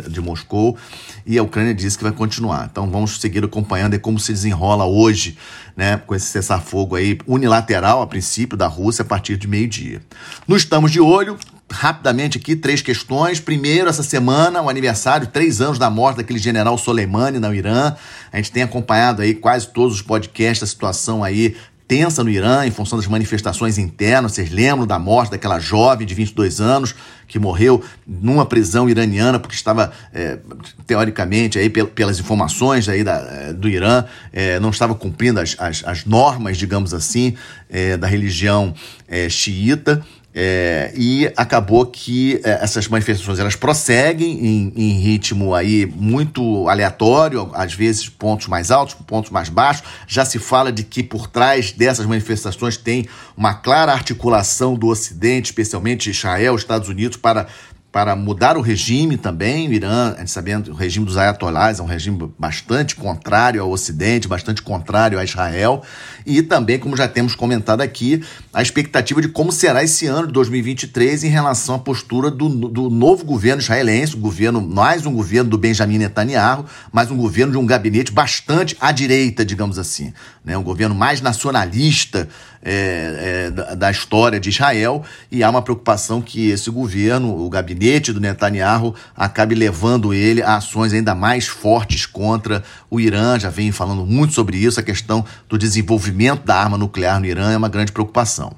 de 0.10 0.22
Moscou, 0.22 0.78
e 1.26 1.38
a 1.38 1.44
Ucrânia 1.44 1.74
disse 1.74 1.98
que 1.98 2.04
vai 2.04 2.14
continuar. 2.14 2.70
Então 2.72 2.90
vamos 2.90 3.20
seguir 3.20 3.44
acompanhando 3.44 4.00
como 4.00 4.20
se 4.20 4.32
desenrola 4.32 4.86
hoje 4.86 5.38
né, 5.76 5.98
com 6.06 6.16
esse 6.16 6.28
cessar-fogo 6.28 6.96
aí 6.96 7.18
unilateral, 7.28 8.02
a 8.02 8.08
princípio, 8.08 8.58
da 8.58 8.68
Rússia, 8.68 9.02
a 9.02 9.06
partir 9.06 9.38
de 9.38 9.48
meio-dia. 9.48 10.02
Não 10.48 10.56
estamos 10.56 10.92
de 10.92 11.02
olho, 11.02 11.38
rapidamente 11.72 12.38
aqui 12.38 12.56
três 12.56 12.82
questões. 12.82 13.40
Primeiro, 13.40 13.90
essa 13.90 14.04
semana, 14.04 14.62
o 14.62 14.70
aniversário, 14.70 15.28
três 15.28 15.62
anos 15.62 15.80
da 15.80 15.90
morte 15.90 16.18
daquele 16.18 16.40
general 16.40 16.78
Soleimani 16.78 17.40
no 17.40 17.54
Irã. 17.54 17.96
A 18.32 18.38
gente 18.38 18.52
tem 18.52 18.64
acompanhado 18.64 19.22
aí 19.22 19.34
quase 19.34 19.68
todos 19.68 19.96
os 19.96 20.02
podcasts 20.02 20.62
da 20.62 20.68
situação 20.68 21.24
aí 21.24 21.56
tensa 21.88 22.24
no 22.24 22.30
Irã 22.30 22.66
em 22.66 22.72
função 22.72 22.98
das 22.98 23.08
manifestações 23.08 23.78
internas. 23.78 24.34
Vocês 24.34 24.50
lembram 24.50 24.88
da 24.88 24.98
morte 24.98 25.32
daquela 25.32 25.60
jovem 25.60 26.06
de 26.06 26.14
22 26.14 26.60
anos 26.60 26.96
que 27.28 27.38
morreu 27.40 27.84
numa 28.08 28.46
prisão 28.46 28.90
iraniana 28.90 29.40
porque 29.40 29.56
estava, 29.56 29.92
é, 30.14 30.40
teoricamente, 30.86 31.58
aí, 31.60 31.70
pelas 31.70 32.20
informações 32.20 32.88
aí 32.90 33.04
da, 33.04 33.18
é, 33.18 33.54
do 33.54 33.68
Irã, 33.68 34.06
é, 34.32 34.60
não 34.60 34.70
estava 34.70 34.96
cumprindo 34.96 35.40
as, 35.40 35.56
as, 35.60 35.84
as 35.86 36.06
normas, 36.06 36.58
digamos 36.58 36.94
assim, 36.94 37.36
é, 37.70 37.98
da 37.98 38.08
religião 38.08 38.74
xiita. 39.30 40.04
É, 40.38 40.92
e 40.98 41.32
acabou 41.38 41.86
que 41.86 42.42
é, 42.44 42.62
essas 42.62 42.90
manifestações 42.90 43.40
elas 43.40 43.56
prosseguem 43.56 44.46
em, 44.46 44.74
em, 44.76 45.00
ritmo 45.00 45.56
aí 45.56 45.86
muito 45.86 46.68
aleatório, 46.68 47.50
às 47.54 47.74
vezes 47.74 48.10
pontos 48.10 48.48
mais 48.48 48.70
altos, 48.70 48.96
pontos 49.08 49.32
mais 49.32 49.48
baixos. 49.48 49.88
Já 50.06 50.26
se 50.26 50.38
fala 50.38 50.74
de 50.74 50.84
que 50.84 51.02
por 51.02 51.28
trás 51.28 51.72
dessas 51.72 52.06
manifestações 52.06 52.76
tem 52.76 53.08
uma 53.38 53.54
clara 53.54 53.94
articulação 53.94 54.76
do 54.76 54.88
Ocidente, 54.88 55.52
especialmente 55.52 56.10
Israel, 56.10 56.56
Estados 56.58 56.90
Unidos, 56.90 57.16
para 57.16 57.48
para 57.96 58.14
mudar 58.14 58.58
o 58.58 58.62
regime 58.62 59.16
também. 59.16 59.70
O 59.70 59.72
Irã, 59.72 60.16
a 60.16 60.20
gente 60.20 60.30
sabendo, 60.30 60.72
o 60.74 60.76
regime 60.76 61.06
dos 61.06 61.16
ayatollahs 61.16 61.80
é 61.80 61.82
um 61.82 61.86
regime 61.86 62.30
bastante 62.38 62.94
contrário 62.94 63.62
ao 63.62 63.72
Ocidente, 63.72 64.28
bastante 64.28 64.62
contrário 64.62 65.18
a 65.18 65.24
Israel. 65.24 65.82
E 66.26 66.42
também, 66.42 66.78
como 66.78 66.98
já 66.98 67.08
temos 67.08 67.36
comentado 67.36 67.80
aqui, 67.80 68.22
a 68.54 68.62
expectativa 68.62 69.22
de 69.22 69.30
como 69.30 69.50
será 69.50 69.82
esse 69.82 70.08
ano 70.08 70.28
de 70.28 70.34
2023 70.34 71.24
em 71.24 71.30
relação 71.30 71.76
à 71.76 71.80
postura 71.80 72.30
do, 72.30 72.50
do 72.50 72.90
novo 72.90 73.24
governo 73.24 73.62
israelense, 73.62 74.18
governo, 74.18 74.62
mais 74.62 75.06
um 75.06 75.14
governo 75.14 75.52
do 75.52 75.58
Benjamin 75.58 76.00
Netanyahu, 76.00 76.66
mais 76.92 77.10
um 77.10 77.16
governo 77.16 77.54
de 77.54 77.58
um 77.58 77.66
gabinete 77.66 78.12
bastante 78.12 78.76
à 78.82 78.92
direita, 78.92 79.46
digamos 79.46 79.80
assim. 79.80 80.12
Né? 80.44 80.58
Um 80.58 80.64
governo 80.64 80.94
mais 80.94 81.22
nacionalista 81.22 82.28
é, 82.66 83.52
é, 83.54 83.76
da, 83.76 83.92
história 83.92 84.40
de 84.40 84.50
Israel. 84.50 85.04
E 85.32 85.44
há 85.44 85.50
uma 85.50 85.62
preocupação 85.62 86.20
que 86.20 86.50
esse 86.50 86.72
governo, 86.72 87.46
o 87.46 87.48
gabinete 87.50 88.12
do 88.12 88.20
Netanyahu 88.20 88.96
acabe 89.16 89.54
levando 89.54 90.14
ele 90.14 90.42
a 90.42 90.56
ações 90.56 90.92
ainda 90.92 91.14
mais 91.14 91.46
fortes 91.46 92.08
contra 92.08 92.64
o 92.90 93.00
Irã. 93.00 93.38
Já 93.38 93.52
vem 93.52 93.72
falando 93.72 94.06
muito 94.06 94.34
sobre 94.34 94.58
isso, 94.58 94.80
a 94.80 94.84
questão 94.84 95.24
do 95.48 95.58
desenvolvimento 95.58 96.44
da 96.44 96.56
arma 96.56 96.78
nuclear 96.78 97.20
no 97.20 97.28
Irã 97.28 97.52
é 97.52 97.58
uma 97.58 97.70
grande 97.70 97.92
preocupação. 97.92 98.52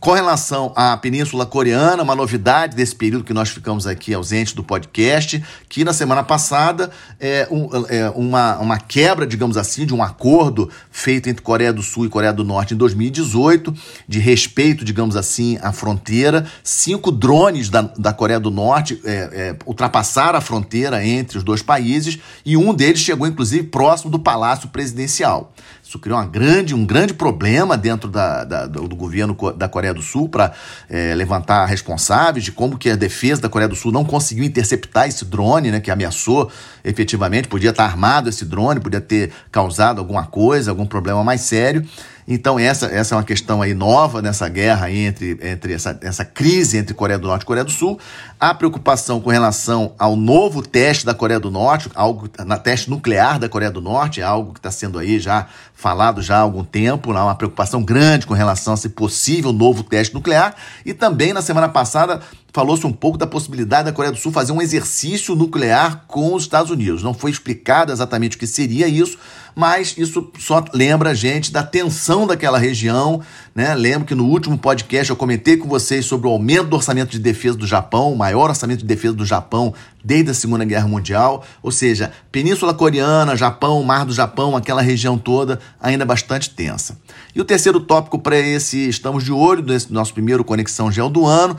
Com 0.00 0.12
relação 0.12 0.72
à 0.74 0.96
Península 0.96 1.44
Coreana, 1.44 2.02
uma 2.02 2.14
novidade 2.14 2.74
desse 2.74 2.96
período 2.96 3.22
que 3.22 3.34
nós 3.34 3.50
ficamos 3.50 3.86
aqui 3.86 4.14
ausentes 4.14 4.54
do 4.54 4.64
podcast, 4.64 5.44
que 5.68 5.84
na 5.84 5.92
semana 5.92 6.22
passada 6.22 6.90
é, 7.20 7.46
um, 7.50 7.68
é 7.86 8.08
uma, 8.16 8.56
uma 8.56 8.78
quebra, 8.78 9.26
digamos 9.26 9.58
assim, 9.58 9.84
de 9.84 9.92
um 9.92 10.02
acordo 10.02 10.70
feito 10.90 11.28
entre 11.28 11.42
Coreia 11.42 11.70
do 11.70 11.82
Sul 11.82 12.06
e 12.06 12.08
Coreia 12.08 12.32
do 12.32 12.42
Norte 12.42 12.72
em 12.72 12.78
2018, 12.78 13.74
de 14.08 14.18
respeito, 14.18 14.86
digamos 14.86 15.16
assim, 15.16 15.58
à 15.60 15.70
fronteira. 15.70 16.46
Cinco 16.64 17.12
drones 17.12 17.68
da, 17.68 17.82
da 17.82 18.14
Coreia 18.14 18.40
do 18.40 18.50
Norte 18.50 18.98
é, 19.04 19.12
é, 19.12 19.56
ultrapassaram 19.66 20.38
a 20.38 20.40
fronteira 20.40 21.04
entre 21.04 21.36
os 21.36 21.44
dois 21.44 21.60
países 21.60 22.18
e 22.42 22.56
um 22.56 22.72
deles 22.72 23.00
chegou, 23.00 23.26
inclusive, 23.26 23.64
próximo 23.64 24.10
do 24.10 24.18
Palácio 24.18 24.70
Presidencial. 24.70 25.52
Isso 25.90 25.98
criou 25.98 26.20
uma 26.20 26.24
grande, 26.24 26.72
um 26.72 26.86
grande 26.86 27.12
problema 27.12 27.76
dentro 27.76 28.08
da, 28.08 28.44
da 28.44 28.66
do, 28.66 28.94
governo 28.94 29.36
da 29.56 29.68
Coreia 29.68 29.92
do 29.92 30.00
Sul 30.00 30.28
para 30.28 30.52
é, 30.88 31.12
levantar 31.16 31.66
responsáveis 31.66 32.44
de 32.44 32.52
como 32.52 32.78
que 32.78 32.90
a 32.90 32.94
defesa 32.94 33.42
da 33.42 33.48
Coreia 33.48 33.68
do 33.68 33.74
Sul 33.74 33.90
não 33.90 34.04
conseguiu 34.04 34.44
interceptar 34.44 35.08
esse 35.08 35.24
drone, 35.24 35.68
né, 35.68 35.80
que 35.80 35.90
ameaçou 35.90 36.48
efetivamente, 36.84 37.48
podia 37.48 37.70
estar 37.70 37.86
armado 37.86 38.28
esse 38.28 38.44
drone, 38.44 38.78
podia 38.78 39.00
ter 39.00 39.32
causado 39.50 39.98
alguma 39.98 40.24
coisa, 40.24 40.70
algum 40.70 40.86
problema 40.86 41.24
mais 41.24 41.40
sério. 41.40 41.84
Então, 42.32 42.60
essa, 42.60 42.86
essa 42.86 43.16
é 43.16 43.18
uma 43.18 43.24
questão 43.24 43.60
aí 43.60 43.74
nova 43.74 44.22
nessa 44.22 44.48
guerra 44.48 44.88
entre, 44.88 45.36
entre 45.42 45.72
essa, 45.72 45.98
essa 46.00 46.24
crise 46.24 46.78
entre 46.78 46.94
Coreia 46.94 47.18
do 47.18 47.26
Norte 47.26 47.42
e 47.42 47.44
Coreia 47.44 47.64
do 47.64 47.72
Sul. 47.72 47.98
A 48.38 48.54
preocupação 48.54 49.20
com 49.20 49.30
relação 49.30 49.94
ao 49.98 50.14
novo 50.14 50.62
teste 50.62 51.04
da 51.04 51.12
Coreia 51.12 51.40
do 51.40 51.50
Norte, 51.50 51.90
algo 51.92 52.30
na 52.46 52.56
teste 52.56 52.88
nuclear 52.88 53.40
da 53.40 53.48
Coreia 53.48 53.72
do 53.72 53.80
Norte, 53.80 54.20
é 54.20 54.24
algo 54.24 54.52
que 54.52 54.60
está 54.60 54.70
sendo 54.70 54.96
aí 54.96 55.18
já 55.18 55.48
falado 55.74 56.22
já 56.22 56.36
há 56.36 56.40
algum 56.40 56.62
tempo, 56.62 57.10
uma 57.10 57.34
preocupação 57.34 57.82
grande 57.82 58.28
com 58.28 58.34
relação 58.34 58.74
a 58.74 58.76
esse 58.76 58.90
possível 58.90 59.52
novo 59.52 59.82
teste 59.82 60.14
nuclear. 60.14 60.54
E 60.86 60.94
também 60.94 61.32
na 61.32 61.42
semana 61.42 61.68
passada 61.68 62.20
falou-se 62.52 62.86
um 62.86 62.92
pouco 62.92 63.16
da 63.16 63.26
possibilidade 63.26 63.84
da 63.84 63.92
Coreia 63.92 64.12
do 64.12 64.18
Sul 64.18 64.32
fazer 64.32 64.52
um 64.52 64.62
exercício 64.62 65.34
nuclear 65.34 66.04
com 66.06 66.34
os 66.34 66.42
Estados 66.42 66.70
Unidos. 66.70 67.02
Não 67.02 67.14
foi 67.14 67.30
explicado 67.30 67.92
exatamente 67.92 68.36
o 68.36 68.40
que 68.40 68.46
seria 68.46 68.88
isso, 68.88 69.18
mas 69.54 69.94
isso 69.96 70.30
só 70.38 70.64
lembra 70.72 71.10
a 71.10 71.14
gente 71.14 71.52
da 71.52 71.62
tensão 71.62 72.26
daquela 72.26 72.58
região. 72.58 73.20
Né? 73.54 73.74
Lembro 73.74 74.06
que 74.06 74.14
no 74.14 74.26
último 74.26 74.56
podcast 74.56 75.10
eu 75.10 75.16
comentei 75.16 75.56
com 75.56 75.68
vocês 75.68 76.06
sobre 76.06 76.28
o 76.28 76.30
aumento 76.30 76.68
do 76.68 76.76
orçamento 76.76 77.10
de 77.10 77.18
defesa 77.18 77.56
do 77.56 77.66
Japão, 77.66 78.12
o 78.12 78.16
maior 78.16 78.48
orçamento 78.50 78.80
de 78.80 78.86
defesa 78.86 79.14
do 79.14 79.24
Japão 79.24 79.74
desde 80.02 80.30
a 80.30 80.34
Segunda 80.34 80.64
Guerra 80.64 80.88
Mundial, 80.88 81.44
ou 81.62 81.70
seja, 81.70 82.10
Península 82.32 82.72
Coreana, 82.72 83.36
Japão, 83.36 83.82
Mar 83.82 84.06
do 84.06 84.14
Japão, 84.14 84.56
aquela 84.56 84.80
região 84.80 85.18
toda 85.18 85.60
ainda 85.80 86.06
bastante 86.06 86.48
tensa. 86.50 86.96
E 87.34 87.40
o 87.40 87.44
terceiro 87.44 87.78
tópico 87.80 88.18
para 88.18 88.38
esse 88.38 88.88
estamos 88.88 89.22
de 89.22 89.32
olho 89.32 89.62
nesse 89.62 89.92
nosso 89.92 90.14
primeiro 90.14 90.42
Conexão 90.42 90.90
Gel 90.90 91.10
do 91.10 91.26
ano 91.26 91.56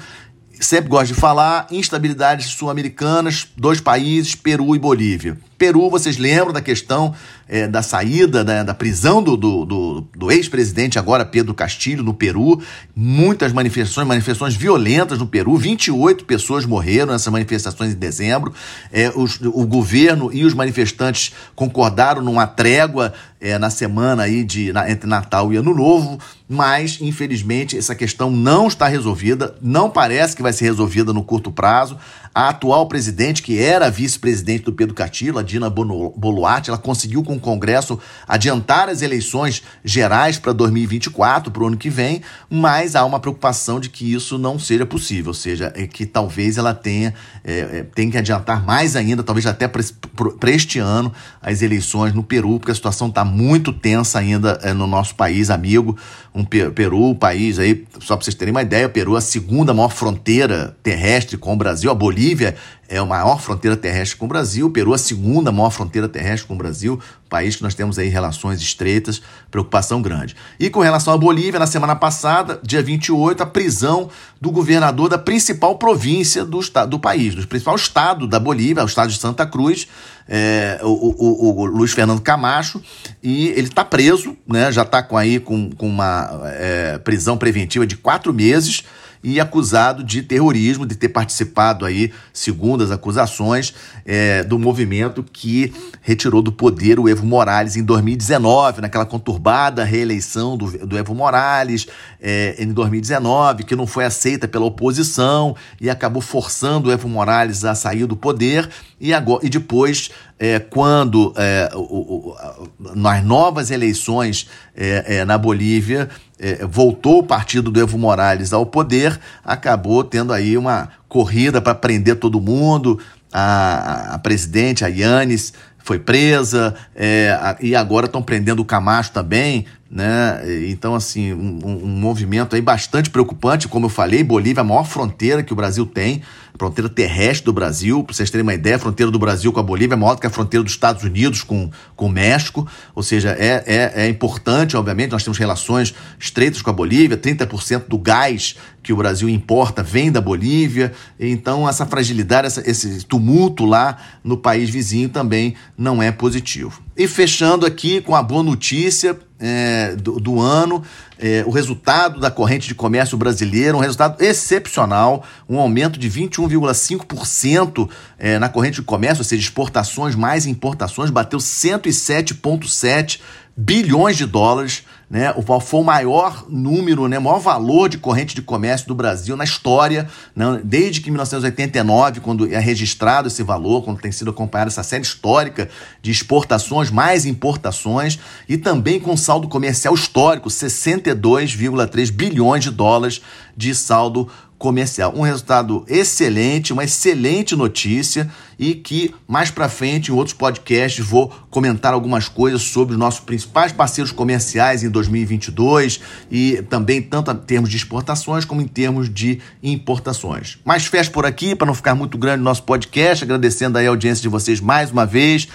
sempre 0.62 0.90
gosto 0.90 1.14
de 1.14 1.20
falar, 1.20 1.68
instabilidades 1.72 2.48
sul-americanas, 2.48 3.48
dois 3.58 3.82
países, 3.82 4.36
Peru 4.36 4.76
e 4.76 4.80
Bolívia. 4.80 5.38
Peru, 5.62 5.92
vocês 5.92 6.18
lembram 6.18 6.52
da 6.52 6.60
questão 6.60 7.14
é, 7.48 7.68
da 7.68 7.84
saída, 7.84 8.44
da, 8.44 8.64
da 8.64 8.74
prisão 8.74 9.22
do, 9.22 9.38
do, 9.38 9.64
do, 9.64 10.08
do 10.18 10.32
ex-presidente, 10.32 10.98
agora 10.98 11.24
Pedro 11.24 11.54
Castilho, 11.54 12.04
no 12.04 12.16
Peru. 12.16 12.60
Muitas 12.96 13.54
manifestações, 13.54 14.08
manifestações 14.08 14.56
violentas 14.56 15.20
no 15.20 15.28
Peru. 15.28 15.56
28 15.56 16.26
pessoas 16.26 16.66
morreram 16.66 17.12
nessas 17.12 17.32
manifestações 17.32 17.94
em 17.94 17.96
dezembro. 17.96 18.52
É, 18.92 19.12
os, 19.16 19.40
o 19.40 19.64
governo 19.68 20.34
e 20.34 20.44
os 20.46 20.56
manifestantes 20.56 21.32
concordaram 21.54 22.24
numa 22.24 22.48
trégua 22.48 23.14
é, 23.40 23.60
na 23.60 23.70
semana 23.70 24.24
aí 24.24 24.44
de, 24.44 24.74
na, 24.74 24.90
entre 24.90 25.08
Natal 25.08 25.54
e 25.54 25.58
Ano 25.58 25.76
Novo, 25.76 26.20
mas 26.48 27.00
infelizmente 27.02 27.78
essa 27.78 27.96
questão 27.96 28.30
não 28.30 28.68
está 28.68 28.88
resolvida, 28.88 29.56
não 29.62 29.90
parece 29.90 30.36
que 30.36 30.44
vai 30.44 30.54
ser 30.54 30.66
resolvida 30.66 31.12
no 31.12 31.24
curto 31.24 31.52
prazo. 31.52 31.98
A 32.34 32.50
atual 32.50 32.88
presidente, 32.88 33.44
que 33.44 33.60
era 33.60 33.90
vice-presidente 33.90 34.64
do 34.64 34.72
Pedro 34.72 34.96
a 35.38 35.42
Dina 35.42 35.70
Boluarte, 35.70 36.70
ela 36.70 36.80
conseguiu 36.80 37.24
com 37.24 37.36
o 37.36 37.40
Congresso 37.40 38.00
adiantar 38.26 38.88
as 38.88 39.02
eleições 39.02 39.62
gerais 39.84 40.40
para 40.40 40.54
2024, 40.54 41.52
para 41.52 41.64
o 41.64 41.68
ano 41.68 41.76
que 41.76 41.90
vem, 41.90 42.22
mas 42.50 42.96
há 42.96 43.04
uma 43.04 43.20
preocupação 43.20 43.82
de 43.82 43.90
que 43.90 44.14
isso 44.14 44.38
não 44.38 44.58
seja 44.58 44.86
possível, 44.86 45.30
ou 45.30 45.34
seja, 45.34 45.74
é 45.76 45.86
que 45.86 46.06
talvez 46.06 46.58
ela 46.58 46.74
tenha, 46.74 47.14
é, 47.44 47.60
é, 47.60 47.84
tenha 47.84 48.10
que 48.10 48.18
adiantar 48.18 48.66
mais 48.66 48.96
ainda, 48.96 49.24
talvez 49.24 49.46
até 49.46 49.68
para 49.68 50.52
este 50.52 50.80
ano, 50.80 51.12
as 51.42 51.62
eleições 51.62 52.14
no 52.14 52.24
Peru, 52.24 52.60
porque 52.60 52.72
a 52.72 52.76
situação 52.76 53.10
está 53.10 53.26
muito 53.26 53.74
tensa 53.74 54.20
ainda 54.20 54.58
é, 54.64 54.74
no 54.74 54.88
nosso 54.88 55.16
país 55.16 55.50
amigo. 55.50 55.98
Um 56.34 56.46
Peru, 56.46 57.04
um 57.04 57.14
país 57.14 57.60
aí, 57.60 57.86
só 58.00 58.16
para 58.16 58.24
vocês 58.24 58.36
terem 58.36 58.54
uma 58.54 58.62
ideia, 58.62 58.88
o 58.88 58.90
Peru 58.90 59.16
é 59.16 59.18
a 59.18 59.22
segunda 59.22 59.74
maior 59.74 59.90
fronteira 59.90 60.78
terrestre 60.82 61.38
com 61.38 61.54
o 61.54 61.58
Brasil, 61.58 61.92
a 61.92 61.94
Bolívia 61.94 62.56
é 62.92 62.98
a 62.98 63.06
maior 63.06 63.40
fronteira 63.40 63.78
terrestre 63.78 64.18
com 64.18 64.26
o 64.26 64.28
Brasil, 64.28 64.70
Peru 64.70 64.92
é 64.92 64.96
a 64.96 64.98
segunda 64.98 65.50
maior 65.50 65.70
fronteira 65.70 66.10
terrestre 66.10 66.46
com 66.46 66.56
o 66.56 66.58
Brasil, 66.58 67.00
país 67.30 67.56
que 67.56 67.64
nós 67.64 67.74
temos 67.74 67.98
aí 67.98 68.10
relações 68.10 68.62
estreitas, 68.62 69.22
preocupação 69.50 70.02
grande. 70.02 70.36
E 70.60 70.70
com 70.70 70.82
relação 70.82 71.14
à 71.14 71.18
Bolívia, 71.18 71.58
na 71.58 71.66
semana 71.66 71.96
passada, 71.96 72.60
dia 72.62 72.84
28, 72.84 73.44
a 73.44 73.46
prisão 73.46 74.10
do 74.42 74.52
governador 74.52 75.08
da 75.08 75.18
principal 75.18 75.78
província 75.78 76.44
do, 76.44 76.60
do 76.90 77.00
país, 77.00 77.34
do 77.34 77.48
principal 77.48 77.78
estado 77.78 78.28
da 78.28 78.42
Bolívia, 78.42 78.84
o 78.84 78.88
estado 78.88 79.10
de 79.10 79.18
Santa 79.18 79.46
Cruz, 79.46 79.88
é, 80.28 80.82
o, 80.84 80.88
o, 80.90 81.62
o, 81.62 81.66
Luiz 81.66 81.94
Fernando 81.94 82.20
Camacho, 82.20 82.82
e 83.24 83.48
ele 83.50 83.70
está 83.70 83.86
preso, 83.86 84.36
né, 84.46 84.70
já 84.70 84.82
está 84.82 85.02
com, 85.02 85.18
aí 85.18 85.40
com, 85.40 85.72
com 85.72 85.88
uma 85.88 86.30
é, 86.56 86.98
prisão 86.98 87.38
preventiva 87.38 87.88
de 87.88 87.96
quatro 87.96 88.34
meses, 88.34 88.84
e 89.24 89.40
acusado 89.40 90.04
de 90.04 90.22
terrorismo, 90.22 90.86
de 90.86 90.96
ter 90.96 91.10
participado 91.10 91.86
aí, 91.86 92.12
segundo 92.34 92.84
as 92.84 92.92
acusações, 92.92 93.74
é, 94.06 94.44
do 94.44 94.58
movimento 94.58 95.24
que 95.24 95.74
retirou 96.02 96.42
do 96.42 96.52
poder 96.52 97.00
o 97.00 97.08
Evo 97.08 97.26
Morales 97.26 97.76
em 97.76 97.84
2019, 97.84 98.82
naquela 98.82 99.06
conturbada 99.06 99.84
reeleição 99.84 100.58
do, 100.58 100.86
do 100.86 100.98
Evo 100.98 101.14
Morales 101.14 101.88
é, 102.22 102.56
em 102.58 102.72
2019, 102.72 103.64
que 103.64 103.76
não 103.76 103.86
foi 103.86 104.06
aceita 104.06 104.48
pela 104.48 104.66
oposição 104.66 105.56
e 105.80 105.90
acabou 105.90 106.22
forçando 106.22 106.90
o 106.90 106.92
Evo 106.92 107.08
Morales 107.08 107.64
a 107.64 107.76
sair 107.76 108.06
do 108.06 108.16
poder 108.16 108.70
e, 109.00 109.14
agora, 109.14 109.46
e 109.46 109.50
depois 109.50 110.12
é, 110.42 110.58
quando 110.58 111.32
é, 111.38 111.70
o, 111.76 111.78
o, 111.80 112.68
nas 112.96 113.24
novas 113.24 113.70
eleições 113.70 114.50
é, 114.76 115.18
é 115.18 115.26
na 115.26 115.38
Bolívia 115.38 116.10
é, 116.40 116.66
voltou 116.66 117.20
o 117.20 117.24
partido 117.24 117.70
do 117.70 117.80
Evo 117.80 117.96
Morales 118.00 118.52
ao 118.52 118.66
poder, 118.66 119.20
acabou 119.46 120.04
tendo 120.04 120.34
aí 120.34 120.58
uma 120.58 120.90
corrida 121.08 121.62
para 121.62 121.76
prender 121.76 122.16
todo 122.16 122.42
mundo. 122.42 123.00
A, 123.32 124.16
a, 124.16 124.20
presidente, 124.20 124.84
a 124.84 124.88
Yannis, 124.88 125.54
foi 125.78 126.00
presa, 126.00 126.76
é, 126.96 127.56
e 127.62 127.76
agora 127.76 128.08
estão 128.08 128.22
prendendo 128.22 128.62
o 128.62 128.66
Camacho 128.66 129.12
também, 129.12 129.66
né? 129.92 130.42
Então, 130.70 130.96
assim, 130.96 131.34
um, 131.34 131.60
um, 131.66 131.88
movimento 131.88 132.56
aí 132.56 132.62
bastante 132.62 133.10
preocupante, 133.10 133.68
como 133.68 133.88
eu 133.88 133.90
falei, 133.90 134.24
Bolívia 134.24 134.62
é 134.62 134.64
a 134.64 134.64
maior 134.64 134.86
fronteira 134.86 135.44
que 135.44 135.52
o 135.52 135.56
Brasil 135.56 135.86
tem, 135.86 136.22
fronteira 136.58 136.88
terrestre 136.88 137.44
do 137.44 137.52
Brasil, 137.52 138.02
para 138.02 138.16
vocês 138.16 138.30
terem 138.30 138.44
uma 138.44 138.54
ideia, 138.54 138.78
a 138.78 138.80
fronteira 138.80 139.12
do 139.12 139.20
Brasil 139.20 139.52
com 139.52 139.60
a 139.60 139.64
Bolívia 139.64 139.96
é 139.96 139.98
maior 139.98 140.16
do 140.16 140.22
que 140.22 140.28
a 140.28 140.30
fronteira 140.30 140.64
dos 140.64 140.72
Estados 140.72 141.04
Unidos 141.04 141.44
com, 141.44 141.70
com 141.94 142.06
o 142.06 142.10
México, 142.10 142.66
ou 142.96 143.04
seja, 143.04 143.36
é, 143.38 143.64
é, 143.66 144.04
é 144.06 144.08
importante, 144.08 144.78
obviamente, 144.78 145.12
nós 145.12 145.26
temos 145.26 145.38
relações 145.38 145.94
estreitas 146.18 146.62
com 146.62 146.70
a 146.70 146.74
Bolívia, 146.74 147.18
30% 147.18 147.88
do 147.90 147.98
gás 147.98 148.56
que 148.82 148.94
o 148.94 148.96
Brasil 148.96 149.28
importa 149.28 149.84
vem 149.84 150.10
da 150.10 150.22
Bolívia, 150.22 150.94
então 151.20 151.68
essa 151.68 151.86
fragilidade, 151.86 152.48
essa, 152.48 152.70
esse 152.70 153.04
tumulto 153.06 153.66
lá 153.66 153.98
no 154.24 154.38
país 154.38 154.70
vizinho 154.70 155.10
também 155.10 155.56
não 155.78 156.02
é 156.02 156.12
positivo. 156.14 156.82
E 156.96 157.08
fechando 157.08 157.66
aqui 157.66 158.00
com 158.00 158.16
a 158.16 158.24
boa 158.24 158.44
notícia 158.44 159.18
é, 159.42 159.96
do, 159.96 160.20
do, 160.20 160.40
ano, 160.40 160.84
é, 161.18 161.44
o 161.46 161.50
resultado 161.50 162.20
da 162.20 162.30
corrente 162.30 162.68
de 162.68 162.76
comércio 162.76 163.18
brasileira, 163.18 163.76
um 163.76 163.80
resultado 163.80 164.22
excepcional, 164.24 165.26
um 165.50 165.60
aumento 165.60 166.00
de 166.00 166.10
21,5% 166.10 167.90
é, 168.20 168.38
na 168.38 168.48
corrente 168.48 168.76
de 168.76 168.84
comércio, 168.84 169.22
ou 169.22 169.26
seja, 169.26 169.42
exportações 169.42 170.16
mais 170.16 170.46
importações, 170.46 171.10
bateu 171.10 171.40
107,7 171.40 173.20
bilhões 173.58 174.16
de 174.16 174.26
dólares, 174.26 174.84
né? 175.12 175.36
Foi 175.62 175.82
o 175.82 175.84
maior 175.84 176.46
número, 176.48 177.06
né? 177.10 177.20
O 177.20 177.22
maior 177.22 177.40
valor 177.40 177.90
de 177.90 177.98
corrente 177.98 178.34
de 178.34 178.42
comércio 178.42 178.88
do 178.88 178.96
Brasil 178.96 179.36
na 179.36 179.44
história, 179.44 180.08
né? 180.34 180.62
desde 180.64 181.02
que 181.02 181.12
1989, 181.12 182.22
quando 182.22 182.50
é 182.50 182.60
registrado 182.60 183.28
esse 183.28 183.44
valor, 183.44 183.84
quando 183.84 184.00
tem 184.00 184.10
sido 184.10 184.32
acompanhada 184.32 184.70
essa 184.70 184.84
série 184.84 185.04
histórica 185.04 185.68
de 186.02 186.12
exportações 186.12 186.90
mais 186.90 187.26
importações 187.26 188.18
e 188.48 188.58
também 188.58 189.02
com 189.02 189.18
saldo 189.18 189.50
comercial 189.50 189.94
histórico, 189.94 190.48
62,3 190.48 192.10
bilhões 192.10 192.64
de 192.64 192.72
dólares 192.72 193.22
de 193.58 193.76
saldo 193.76 194.30
comercial. 194.62 195.12
Um 195.16 195.22
resultado 195.22 195.84
excelente, 195.88 196.72
uma 196.72 196.84
excelente 196.84 197.56
notícia 197.56 198.30
e 198.60 198.76
que 198.76 199.14
mais 199.28 199.50
para 199.50 199.68
frente 199.68 200.12
em 200.12 200.14
outros 200.14 200.36
podcasts 200.36 201.04
vou 201.04 201.30
comentar 201.50 201.96
algumas 201.96 202.28
coisas 202.30 202.62
sobre 202.62 202.94
os 202.94 203.00
nossos 203.00 203.20
principais 203.20 203.72
parceiros 203.72 204.12
comerciais 204.12 204.84
em 204.84 204.90
2022 204.90 206.00
e 206.30 206.62
também 206.70 207.02
tanto 207.02 207.32
em 207.32 207.36
termos 207.38 207.72
de 207.72 207.76
exportações 207.76 208.46
como 208.46 208.62
em 208.62 208.68
termos 208.68 209.12
de 209.12 209.40
importações. 209.64 210.60
Mas 210.64 210.86
fecho 210.86 211.10
por 211.10 211.26
aqui 211.26 211.56
para 211.56 211.66
não 211.66 211.74
ficar 211.74 211.96
muito 211.96 212.16
grande 212.16 212.42
o 212.42 212.44
nosso 212.44 212.62
podcast, 212.62 213.24
agradecendo 213.24 213.80
aí 213.80 213.88
a 213.88 213.90
audiência 213.90 214.22
de 214.22 214.30
vocês 214.30 214.62
mais 214.62 214.92
uma 214.92 215.08
vez, 215.08 215.48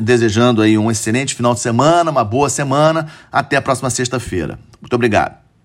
desejando 0.00 0.62
aí 0.62 0.76
um 0.76 0.90
excelente 0.90 1.32
final 1.32 1.54
de 1.54 1.60
semana, 1.60 2.10
uma 2.10 2.24
boa 2.24 2.50
semana, 2.50 3.06
até 3.30 3.56
a 3.56 3.62
próxima 3.62 3.88
sexta-feira. 3.88 4.58
Muito 4.80 4.94
obrigado. 4.94 5.45